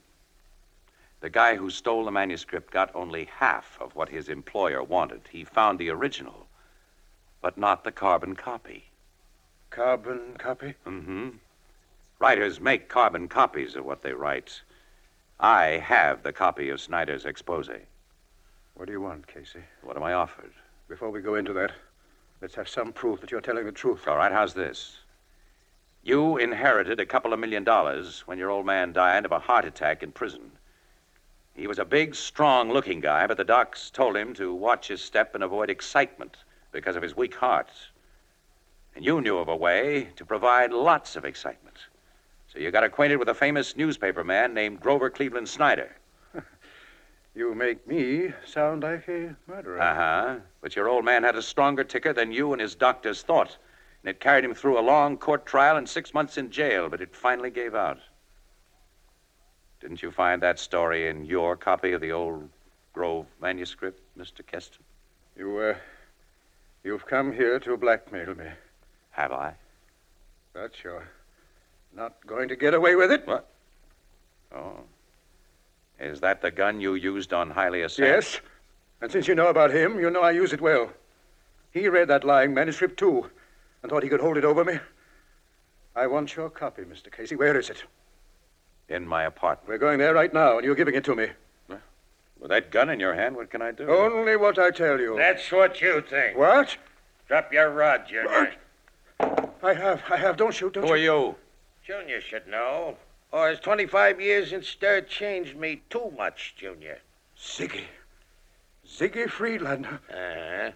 The 1.19 1.29
guy 1.29 1.57
who 1.57 1.71
stole 1.71 2.05
the 2.05 2.13
manuscript 2.13 2.73
got 2.73 2.95
only 2.95 3.25
half 3.25 3.79
of 3.81 3.97
what 3.97 4.11
his 4.11 4.29
employer 4.29 4.81
wanted. 4.81 5.23
He 5.29 5.43
found 5.43 5.81
the 5.81 5.91
original, 5.91 6.47
but 7.43 7.59
not 7.59 7.83
the 7.83 7.91
carbon 7.91 8.37
copy. 8.37 8.85
Carbon 9.71 10.37
copy? 10.39 10.77
Mm 10.87 11.05
hmm. 11.05 11.29
Writers 12.21 12.61
make 12.61 12.89
carbon 12.89 13.29
copies 13.29 13.77
of 13.77 13.85
what 13.85 14.03
they 14.03 14.13
write. 14.13 14.63
I 15.39 15.79
have 15.85 16.25
the 16.25 16.33
copy 16.33 16.69
of 16.69 16.81
Snyder's 16.81 17.25
expose. 17.25 17.71
What 18.75 18.87
do 18.87 18.93
you 18.93 19.01
want, 19.01 19.29
Casey? 19.29 19.61
What 19.83 19.97
am 19.97 20.03
I 20.03 20.15
offered? 20.15 20.53
Before 20.89 21.11
we 21.11 21.21
go 21.21 21.37
into 21.37 21.53
that, 21.53 21.71
let's 22.41 22.57
have 22.57 22.69
some 22.69 22.93
proof 22.93 23.21
that 23.21 23.31
you're 23.31 23.41
telling 23.41 23.67
the 23.67 23.73
truth. 23.73 24.09
All 24.09 24.17
right, 24.17 24.33
how's 24.33 24.53
this? 24.53 24.97
You 26.03 26.39
inherited 26.39 26.99
a 26.99 27.07
couple 27.07 27.33
of 27.33 27.39
million 27.39 27.63
dollars 27.63 28.23
when 28.27 28.37
your 28.37 28.51
old 28.51 28.67
man 28.67 28.93
died 28.93 29.25
of 29.25 29.31
a 29.31 29.39
heart 29.39 29.65
attack 29.65 30.03
in 30.03 30.11
prison. 30.11 30.51
He 31.55 31.69
was 31.69 31.79
a 31.79 31.85
big, 31.85 32.17
strong 32.17 32.73
looking 32.73 32.99
guy, 32.99 33.29
but 33.29 33.37
the 33.37 33.45
docs 33.45 33.91
told 33.91 34.17
him 34.17 34.35
to 34.35 34.53
watch 34.53 34.89
his 34.89 35.03
step 35.03 35.37
and 35.37 35.45
avoid 35.45 35.71
excitement 35.71 36.39
because 36.73 36.97
of 36.97 37.03
his 37.03 37.17
weak 37.17 37.37
heart. 37.37 37.71
And 38.97 39.05
you 39.05 39.21
knew 39.21 39.39
of 39.39 39.47
a 39.47 39.55
way 39.55 40.09
to 40.17 40.25
provide 40.25 40.73
lots 40.73 41.15
of 41.15 41.25
excitement. 41.25 41.77
So 42.59 42.63
you 42.65 42.73
got 42.73 42.83
acquainted 42.83 43.19
with 43.19 43.29
a 43.29 43.35
famous 43.35 43.77
newspaper 43.77 44.25
man 44.25 44.53
named 44.53 44.81
Grover 44.81 45.11
Cleveland 45.11 45.49
Snyder. 45.49 45.95
You 47.37 47.55
make 47.55 47.87
me 47.87 48.33
sound 48.45 48.83
like 48.83 49.07
a 49.07 49.37
murderer. 49.47 49.81
Uh 49.81 49.95
huh. 49.95 50.37
But 50.61 50.75
your 50.75 50.89
old 50.89 51.05
man 51.05 51.23
had 51.23 51.37
a 51.37 51.43
stronger 51.43 51.85
ticker 51.85 52.13
than 52.13 52.33
you 52.33 52.53
and 52.53 52.61
his 52.61 52.75
doctors 52.75 53.23
thought. 53.23 53.57
And 54.03 54.11
it 54.11 54.19
carried 54.19 54.45
him 54.45 54.55
through 54.55 54.77
a 54.77 54.83
long 54.83 55.17
court 55.17 55.47
trial 55.47 55.77
and 55.77 55.89
six 55.89 56.13
months 56.13 56.37
in 56.37 56.51
jail, 56.51 56.89
but 56.89 57.01
it 57.01 57.15
finally 57.15 57.51
gave 57.51 57.77
out. 57.77 58.01
Didn't 59.81 60.03
you 60.03 60.11
find 60.11 60.43
that 60.43 60.59
story 60.59 61.07
in 61.07 61.25
your 61.25 61.55
copy 61.55 61.93
of 61.93 62.01
the 62.01 62.11
old 62.11 62.49
Grove 62.93 63.27
manuscript, 63.41 64.01
Mr. 64.19 64.45
Keston? 64.45 64.83
You, 65.37 65.59
uh, 65.59 65.75
you've 66.83 67.07
come 67.07 67.33
here 67.33 67.61
to 67.61 67.77
blackmail 67.77 68.35
me. 68.35 68.49
Have 69.11 69.31
I? 69.31 69.55
That's 70.55 70.83
you're 70.83 71.07
not 71.95 72.15
going 72.27 72.49
to 72.49 72.57
get 72.57 72.75
away 72.75 72.95
with 72.95 73.11
it. 73.11 73.27
What? 73.27 73.49
Oh. 74.55 74.81
Is 75.99 76.21
that 76.21 76.41
the 76.43 76.51
gun 76.51 76.81
you 76.81 76.95
used 76.95 77.33
on 77.33 77.53
Hialeah 77.53 77.91
Sam? 77.91 78.07
Yes. 78.07 78.41
And 79.01 79.11
since 79.11 79.29
you 79.29 79.35
know 79.35 79.49
about 79.49 79.71
him, 79.73 79.99
you 79.99 80.11
know 80.11 80.23
I 80.23 80.31
use 80.31 80.53
it 80.53 80.61
well. 80.61 80.91
He 81.73 81.89
read 81.89 82.09
that 82.09 82.25
lying 82.25 82.55
manuscript, 82.55 82.99
too, 82.99 83.31
and 83.83 83.91
thought 83.91 84.03
he 84.03 84.09
could 84.09 84.21
hold 84.21 84.37
it 84.37 84.45
over 84.45 84.65
me. 84.65 84.79
I 85.95 86.07
want 86.07 86.35
your 86.37 86.51
copy, 86.51 86.83
Mr. 86.83 87.11
Casey. 87.11 87.37
Where 87.37 87.59
is 87.59 87.71
it? 87.71 87.83
In 88.89 89.07
my 89.07 89.25
apartment. 89.25 89.69
We're 89.69 89.79
going 89.79 89.99
there 89.99 90.15
right 90.15 90.33
now, 90.33 90.57
and 90.57 90.65
you're 90.65 90.75
giving 90.75 90.95
it 90.95 91.05
to 91.05 91.15
me. 91.15 91.29
With 92.41 92.51
that 92.51 92.71
gun 92.71 92.89
in 92.89 93.01
your 93.01 93.15
hand, 93.15 93.35
what 93.35 93.51
can 93.51 93.63
I 93.63 93.73
do? 93.73 93.89
Only 93.91 94.37
what 94.37 94.61
I 94.61 94.71
tell 94.71 95.01
you. 95.01 95.17
That's 95.17 95.51
what 95.51 95.81
you 95.81 96.01
think. 96.01 96.39
What? 96.39 96.77
Drop 97.27 97.53
your 97.53 97.71
rod, 97.73 98.07
Junior. 98.07 98.55
I 99.61 99.75
have. 99.75 100.03
I 100.09 100.17
have. 100.17 100.37
Don't 100.37 100.55
shoot. 100.55 100.73
Don't 100.75 100.85
Who 100.87 100.93
are 100.93 100.97
shoot. 100.97 101.03
you? 101.03 101.35
Junior 101.89 102.21
should 102.21 102.47
know. 102.47 102.99
Or 103.33 103.49
has 103.49 103.61
25 103.61 104.21
years 104.21 104.53
in 104.53 104.63
stir 104.63 105.01
changed 105.01 105.57
me 105.57 105.81
too 105.89 106.13
much, 106.15 106.55
Junior? 106.55 106.99
Ziggy. 107.41 107.85
Ziggy 108.87 109.27
Friedlander. 109.27 109.99
Uh-huh. 110.11 110.73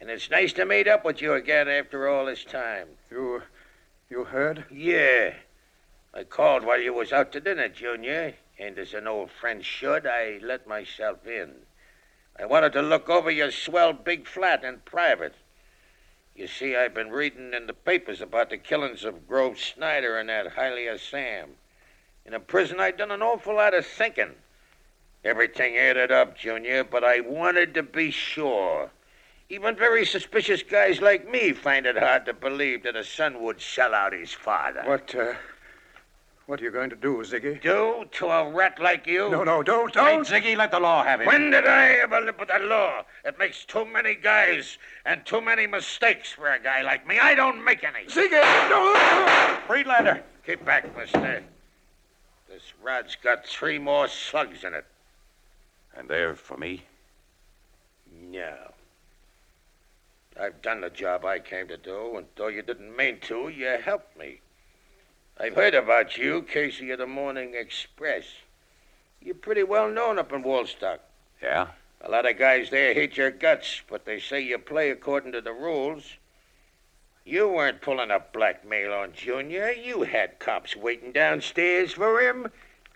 And 0.00 0.10
it's 0.10 0.30
nice 0.30 0.54
to 0.54 0.64
meet 0.64 0.88
up 0.88 1.04
with 1.04 1.20
you 1.20 1.34
again 1.34 1.68
after 1.68 2.08
all 2.08 2.24
this 2.24 2.42
time. 2.42 2.88
You. 3.10 3.42
You 4.08 4.24
heard? 4.24 4.64
Yeah. 4.70 5.34
I 6.14 6.24
called 6.24 6.64
while 6.64 6.80
you 6.80 6.94
was 6.94 7.12
out 7.12 7.32
to 7.32 7.40
dinner, 7.40 7.68
Junior. 7.68 8.32
And 8.58 8.78
as 8.78 8.94
an 8.94 9.06
old 9.06 9.30
friend 9.30 9.62
should, 9.62 10.06
I 10.06 10.38
let 10.42 10.66
myself 10.66 11.26
in. 11.26 11.52
I 12.40 12.46
wanted 12.46 12.72
to 12.72 12.82
look 12.82 13.10
over 13.10 13.30
your 13.30 13.50
swell 13.50 13.92
big 13.92 14.26
flat 14.26 14.64
in 14.64 14.78
private. 14.86 15.34
You 16.36 16.46
see, 16.46 16.76
I've 16.76 16.92
been 16.92 17.10
reading 17.10 17.54
in 17.54 17.66
the 17.66 17.72
papers 17.72 18.20
about 18.20 18.50
the 18.50 18.58
killings 18.58 19.04
of 19.04 19.26
Grove 19.26 19.58
Snyder 19.58 20.18
and 20.18 20.28
that 20.28 20.54
Hialeah 20.54 21.00
Sam. 21.00 21.52
In 22.26 22.34
a 22.34 22.40
prison, 22.40 22.78
I'd 22.78 22.98
done 22.98 23.10
an 23.10 23.22
awful 23.22 23.54
lot 23.54 23.72
of 23.72 23.86
thinking. 23.86 24.34
Everything 25.24 25.78
added 25.78 26.12
up, 26.12 26.36
Junior, 26.36 26.84
but 26.84 27.02
I 27.02 27.20
wanted 27.20 27.72
to 27.72 27.82
be 27.82 28.10
sure. 28.10 28.90
Even 29.48 29.76
very 29.76 30.04
suspicious 30.04 30.62
guys 30.62 31.00
like 31.00 31.26
me 31.30 31.52
find 31.52 31.86
it 31.86 31.96
hard 31.96 32.26
to 32.26 32.34
believe 32.34 32.82
that 32.82 32.96
a 32.96 33.04
son 33.04 33.40
would 33.42 33.62
sell 33.62 33.94
out 33.94 34.12
his 34.12 34.32
father. 34.32 34.82
What, 34.84 35.14
uh, 35.14 35.32
what 36.46 36.60
are 36.60 36.64
you 36.64 36.70
going 36.70 36.90
to 36.90 36.96
do, 36.96 37.16
Ziggy? 37.18 37.60
Do 37.60 38.04
to 38.12 38.26
a 38.26 38.48
rat 38.50 38.78
like 38.80 39.06
you? 39.06 39.28
No, 39.30 39.42
no, 39.42 39.62
don't, 39.62 39.92
don't. 39.92 40.26
Ziggy, 40.26 40.56
let 40.56 40.70
the 40.70 40.78
law 40.78 41.02
have 41.02 41.20
it. 41.20 41.26
When 41.26 41.50
did 41.50 41.66
I 41.66 41.88
ever 41.94 42.20
live 42.20 42.38
with 42.38 42.48
the 42.48 42.60
law? 42.60 43.02
It 43.24 43.38
makes 43.38 43.64
too 43.64 43.84
many 43.84 44.14
guys 44.14 44.78
and 45.04 45.26
too 45.26 45.40
many 45.40 45.66
mistakes 45.66 46.30
for 46.30 46.52
a 46.52 46.60
guy 46.60 46.82
like 46.82 47.06
me. 47.06 47.18
I 47.18 47.34
don't 47.34 47.64
make 47.64 47.82
any. 47.82 48.06
Ziggy, 48.06 48.42
no. 48.70 49.58
Friedlander. 49.66 50.22
Keep 50.46 50.64
back, 50.64 50.96
mister. 50.96 51.42
This 52.48 52.72
rod's 52.80 53.16
got 53.16 53.44
three 53.44 53.78
more 53.78 54.06
slugs 54.06 54.62
in 54.62 54.72
it. 54.72 54.86
And 55.96 56.08
they're 56.08 56.36
for 56.36 56.56
me? 56.56 56.84
No. 58.30 58.54
I've 60.40 60.62
done 60.62 60.82
the 60.82 60.90
job 60.90 61.24
I 61.24 61.38
came 61.40 61.66
to 61.68 61.76
do, 61.76 62.16
and 62.18 62.26
though 62.36 62.48
you 62.48 62.62
didn't 62.62 62.96
mean 62.96 63.18
to, 63.22 63.48
you 63.48 63.78
helped 63.82 64.16
me. 64.16 64.40
I've 65.38 65.54
heard 65.54 65.74
about 65.74 66.16
you, 66.16 66.40
Casey 66.40 66.90
of 66.92 66.98
the 66.98 67.06
Morning 67.06 67.54
Express. 67.54 68.24
You're 69.20 69.34
pretty 69.34 69.64
well 69.64 69.90
known 69.90 70.18
up 70.18 70.32
in 70.32 70.42
Woolstock. 70.42 71.00
Yeah? 71.42 71.68
A 72.00 72.10
lot 72.10 72.28
of 72.28 72.38
guys 72.38 72.70
there 72.70 72.94
hate 72.94 73.18
your 73.18 73.30
guts, 73.30 73.82
but 73.86 74.06
they 74.06 74.18
say 74.18 74.40
you 74.40 74.56
play 74.56 74.88
according 74.88 75.32
to 75.32 75.42
the 75.42 75.52
rules. 75.52 76.14
You 77.26 77.48
weren't 77.48 77.82
pulling 77.82 78.10
up 78.10 78.32
blackmail 78.32 78.94
on 78.94 79.12
Junior. 79.12 79.72
You 79.72 80.04
had 80.04 80.38
cops 80.38 80.74
waiting 80.74 81.12
downstairs 81.12 81.92
for 81.92 82.18
him, 82.20 82.50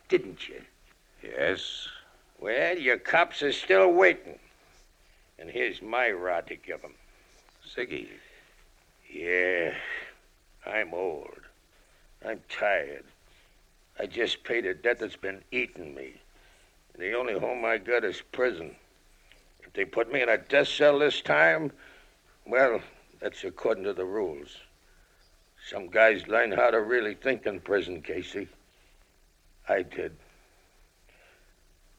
didn't 0.08 0.48
you? 0.48 0.62
Yes. 1.22 1.88
Well, 2.38 2.78
your 2.78 2.96
cops 2.96 3.42
are 3.42 3.52
still 3.52 3.92
waiting. 3.92 4.38
And 5.38 5.50
here's 5.50 5.82
my 5.82 6.10
rod 6.10 6.46
to 6.46 6.56
give 6.56 6.82
'em. 6.84 6.94
Ziggy. 7.66 8.08
Yeah, 9.10 9.74
I'm 10.64 10.94
old. 10.94 11.49
I'm 12.24 12.40
tired. 12.48 13.04
I 13.98 14.06
just 14.06 14.44
paid 14.44 14.66
a 14.66 14.74
debt 14.74 14.98
that's 14.98 15.16
been 15.16 15.42
eating 15.50 15.94
me. 15.94 16.14
The 16.98 17.14
only 17.14 17.38
home 17.38 17.64
I 17.64 17.78
got 17.78 18.04
is 18.04 18.22
prison. 18.32 18.74
If 19.60 19.72
they 19.72 19.84
put 19.84 20.12
me 20.12 20.22
in 20.22 20.28
a 20.28 20.38
death 20.38 20.68
cell 20.68 20.98
this 20.98 21.20
time, 21.22 21.72
well, 22.46 22.80
that's 23.20 23.44
according 23.44 23.84
to 23.84 23.92
the 23.92 24.04
rules. 24.04 24.56
Some 25.68 25.88
guys 25.88 26.26
learn 26.26 26.52
how 26.52 26.70
to 26.70 26.80
really 26.80 27.14
think 27.14 27.46
in 27.46 27.60
prison, 27.60 28.02
Casey. 28.02 28.48
I 29.68 29.82
did. 29.82 30.16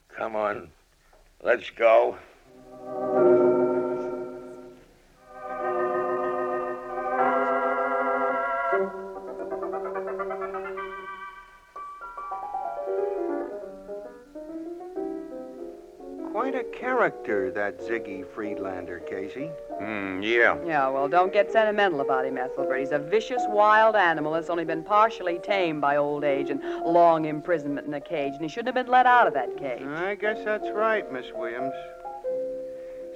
Come 0.10 0.36
on, 0.36 0.70
let's 1.42 1.70
go. 1.70 2.18
Character, 17.52 17.78
that 17.78 17.88
Ziggy 17.88 18.26
Friedlander, 18.34 19.00
Casey. 19.00 19.50
Hmm, 19.80 20.22
yeah. 20.22 20.58
Yeah, 20.66 20.90
well, 20.90 21.08
don't 21.08 21.34
get 21.34 21.52
sentimental 21.52 22.02
about 22.02 22.26
him, 22.26 22.38
Ethelbert. 22.38 22.80
He's 22.80 22.92
a 22.92 23.00
vicious, 23.00 23.44
wild 23.50 23.96
animal 23.96 24.34
that's 24.34 24.50
only 24.50 24.66
been 24.66 24.84
partially 24.84 25.40
tamed 25.40 25.82
by 25.82 25.98
old 25.98 26.24
age 26.24 26.50
and 26.50 26.62
long 26.86 27.26
imprisonment 27.26 27.88
in 27.88 27.94
a 27.94 28.02
cage, 28.02 28.34
and 28.34 28.42
he 28.42 28.48
shouldn't 28.48 28.76
have 28.76 28.86
been 28.86 28.92
let 28.92 29.06
out 29.06 29.28
of 29.28 29.34
that 29.34 29.58
cage. 29.58 29.84
I 29.84 30.16
guess 30.16 30.44
that's 30.44 30.70
right, 30.74 31.12
Miss 31.12 31.28
Williams. 31.34 31.74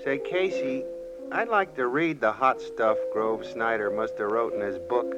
Say, 0.04 0.20
Casey, 0.20 0.84
I'd 1.32 1.50
like 1.50 1.76
to 1.76 1.88
read 1.88 2.20
the 2.20 2.32
hot 2.32 2.62
stuff 2.62 2.98
Grove 3.12 3.46
Snyder 3.46 3.90
must 3.90 4.18
have 4.20 4.30
wrote 4.32 4.54
in 4.54 4.62
his 4.62 4.78
book. 4.78 5.16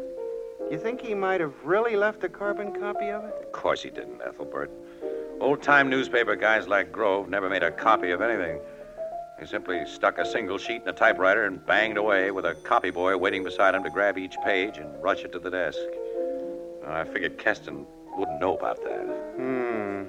You 0.71 0.77
think 0.77 1.01
he 1.01 1.13
might 1.13 1.39
have 1.39 1.53
really 1.63 1.95
left 1.95 2.23
a 2.23 2.29
carbon 2.29 2.73
copy 2.73 3.09
of 3.09 3.23
it? 3.23 3.33
Of 3.41 3.51
course 3.51 3.83
he 3.83 3.89
didn't, 3.89 4.21
Ethelbert. 4.21 4.69
Old 5.39 5.61
time 5.61 5.89
newspaper 5.89 6.35
guys 6.35 6.67
like 6.67 6.91
Grove 6.91 7.29
never 7.29 7.49
made 7.49 7.63
a 7.63 7.71
copy 7.71 8.11
of 8.11 8.21
anything. 8.21 8.59
He 9.39 9.45
simply 9.45 9.85
stuck 9.85 10.17
a 10.17 10.25
single 10.25 10.57
sheet 10.57 10.81
in 10.81 10.87
a 10.87 10.93
typewriter 10.93 11.45
and 11.45 11.63
banged 11.65 11.97
away 11.97 12.31
with 12.31 12.45
a 12.45 12.55
copy 12.55 12.89
boy 12.89 13.15
waiting 13.17 13.43
beside 13.43 13.75
him 13.75 13.83
to 13.83 13.89
grab 13.89 14.17
each 14.17 14.35
page 14.43 14.77
and 14.77 15.01
rush 15.01 15.23
it 15.23 15.31
to 15.33 15.39
the 15.39 15.51
desk. 15.51 15.79
I 16.87 17.03
figured 17.03 17.37
Keston 17.37 17.85
wouldn't 18.17 18.41
know 18.41 18.57
about 18.57 18.83
that. 18.83 19.05
Hmm. 19.35 20.03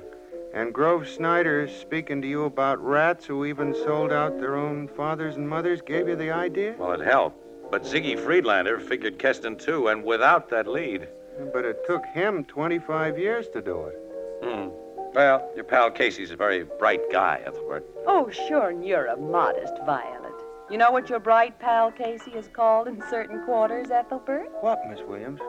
And 0.54 0.72
Grove 0.72 1.06
Snyder 1.06 1.68
speaking 1.68 2.22
to 2.22 2.28
you 2.28 2.44
about 2.44 2.82
rats 2.82 3.26
who 3.26 3.44
even 3.44 3.74
sold 3.74 4.12
out 4.12 4.40
their 4.40 4.56
own 4.56 4.88
fathers 4.88 5.36
and 5.36 5.46
mothers 5.46 5.82
gave 5.82 6.08
you 6.08 6.16
the 6.16 6.30
idea? 6.30 6.74
Well, 6.78 6.92
it 6.92 7.04
helped. 7.04 7.70
But 7.70 7.82
Ziggy 7.82 8.18
Friedlander 8.18 8.80
figured 8.80 9.18
Keston 9.18 9.56
too, 9.56 9.88
and 9.88 10.02
without 10.02 10.48
that 10.48 10.66
lead. 10.66 11.06
But 11.52 11.66
it 11.66 11.84
took 11.86 12.04
him 12.06 12.44
25 12.44 13.18
years 13.18 13.48
to 13.50 13.60
do 13.60 13.84
it. 13.84 13.98
Hmm. 14.42 14.68
Well, 15.14 15.50
your 15.54 15.64
pal 15.64 15.90
Casey's 15.90 16.30
a 16.30 16.36
very 16.36 16.64
bright 16.64 17.00
guy, 17.10 17.42
Ethelbert. 17.44 17.84
Oh, 18.06 18.30
sure, 18.30 18.70
and 18.70 18.86
you're 18.86 19.06
a 19.06 19.16
modest 19.16 19.74
violet. 19.84 20.32
You 20.70 20.76
know 20.76 20.90
what 20.90 21.08
your 21.08 21.18
bright 21.18 21.58
pal 21.58 21.90
Casey 21.90 22.32
is 22.32 22.48
called 22.48 22.88
in 22.88 23.02
certain 23.08 23.42
quarters, 23.44 23.90
Ethelbert? 23.90 24.50
What, 24.60 24.80
Miss 24.88 25.00
Williams? 25.08 25.40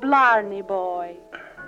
Blarney 0.00 0.62
boy. 0.62 1.16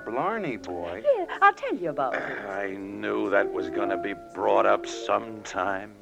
Blarney 0.07 0.57
boy. 0.57 1.03
Yeah, 1.17 1.27
I'll 1.41 1.55
tell 1.55 1.75
you 1.75 1.91
about 1.91 2.15
it. 2.15 2.23
I 2.49 2.77
knew 2.77 3.31
that 3.31 3.51
was 3.51 3.71
going 3.71 3.89
to 3.89 3.97
be 3.97 4.15
brought 4.35 4.67
up 4.67 4.87
sometime. 4.87 5.95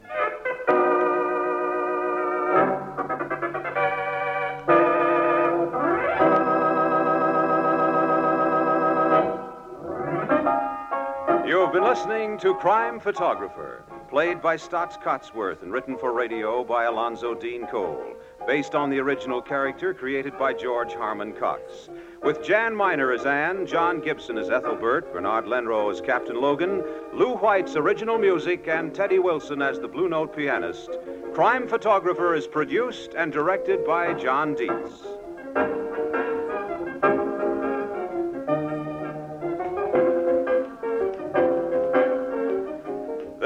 Listening 11.96 12.36
to 12.40 12.54
Crime 12.56 13.00
Photographer, 13.00 13.82
played 14.10 14.42
by 14.42 14.56
Staats 14.56 15.00
Cotsworth 15.02 15.62
and 15.62 15.72
written 15.72 15.96
for 15.96 16.12
radio 16.12 16.62
by 16.62 16.84
Alonzo 16.84 17.34
Deen 17.34 17.66
Cole, 17.66 18.14
based 18.46 18.74
on 18.74 18.90
the 18.90 18.98
original 18.98 19.40
character 19.40 19.94
created 19.94 20.38
by 20.38 20.52
George 20.52 20.92
Harmon 20.92 21.32
Coxe. 21.32 21.88
With 22.22 22.44
Jan 22.44 22.76
Miner 22.76 23.12
as 23.12 23.24
Anne, 23.24 23.66
John 23.66 24.02
Gibson 24.02 24.36
as 24.36 24.50
Ethelbert, 24.50 25.10
Bernard 25.10 25.46
Lenrow 25.46 25.90
as 25.90 26.02
Captain 26.02 26.38
Logan, 26.38 26.84
Lou 27.14 27.34
White's 27.36 27.76
original 27.76 28.18
music, 28.18 28.68
and 28.68 28.94
Teddy 28.94 29.18
Wilson 29.18 29.62
as 29.62 29.80
the 29.80 29.88
Blue 29.88 30.10
Note 30.10 30.36
pianist, 30.36 30.90
Crime 31.32 31.66
Photographer 31.66 32.34
is 32.34 32.46
produced 32.46 33.14
and 33.16 33.32
directed 33.32 33.86
by 33.86 34.12
John 34.12 34.54
Dietz. 34.54 35.85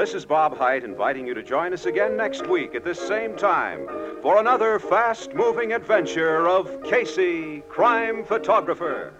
This 0.01 0.15
is 0.15 0.25
Bob 0.25 0.57
Hite 0.57 0.83
inviting 0.83 1.27
you 1.27 1.35
to 1.35 1.43
join 1.43 1.73
us 1.73 1.85
again 1.85 2.17
next 2.17 2.47
week 2.47 2.73
at 2.73 2.83
this 2.83 2.99
same 2.99 3.35
time 3.37 3.87
for 4.23 4.39
another 4.39 4.79
fast 4.79 5.35
moving 5.35 5.73
adventure 5.73 6.49
of 6.49 6.81
Casey, 6.81 7.61
crime 7.69 8.25
photographer. 8.25 9.13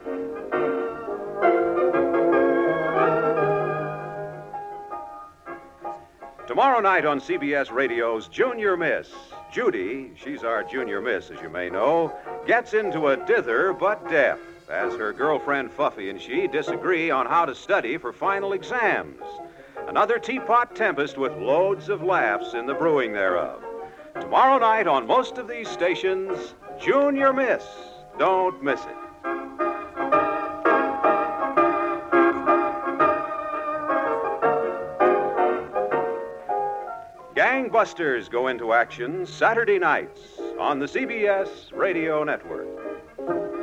Tomorrow 6.47 6.79
night 6.79 7.05
on 7.05 7.19
CBS 7.19 7.71
Radio's 7.71 8.27
Junior 8.27 8.75
Miss, 8.75 9.11
Judy, 9.53 10.13
she's 10.15 10.43
our 10.43 10.63
junior 10.63 10.99
miss, 10.99 11.29
as 11.29 11.39
you 11.41 11.49
may 11.51 11.69
know, 11.69 12.11
gets 12.47 12.73
into 12.73 13.09
a 13.09 13.17
dither 13.27 13.71
but 13.71 14.09
deaf 14.09 14.39
as 14.67 14.95
her 14.95 15.13
girlfriend 15.13 15.69
Fuffy 15.69 16.09
and 16.09 16.19
she 16.19 16.47
disagree 16.47 17.11
on 17.11 17.27
how 17.27 17.45
to 17.45 17.53
study 17.53 17.99
for 17.99 18.11
final 18.11 18.53
exams. 18.53 19.21
Another 19.91 20.19
teapot 20.19 20.73
tempest 20.73 21.17
with 21.17 21.33
loads 21.33 21.89
of 21.89 22.01
laughs 22.01 22.53
in 22.53 22.65
the 22.65 22.73
brewing 22.73 23.11
thereof. 23.11 23.61
Tomorrow 24.21 24.59
night 24.59 24.87
on 24.87 25.05
most 25.05 25.37
of 25.37 25.49
these 25.49 25.67
stations, 25.67 26.55
Junior 26.79 27.33
Miss. 27.33 27.65
Don't 28.17 28.63
miss 28.63 28.79
it. 28.79 28.95
Gangbusters 37.35 38.31
go 38.31 38.47
into 38.47 38.71
action 38.71 39.25
Saturday 39.25 39.77
nights 39.77 40.21
on 40.57 40.79
the 40.79 40.85
CBS 40.85 41.69
Radio 41.73 42.23
Network. 42.23 43.60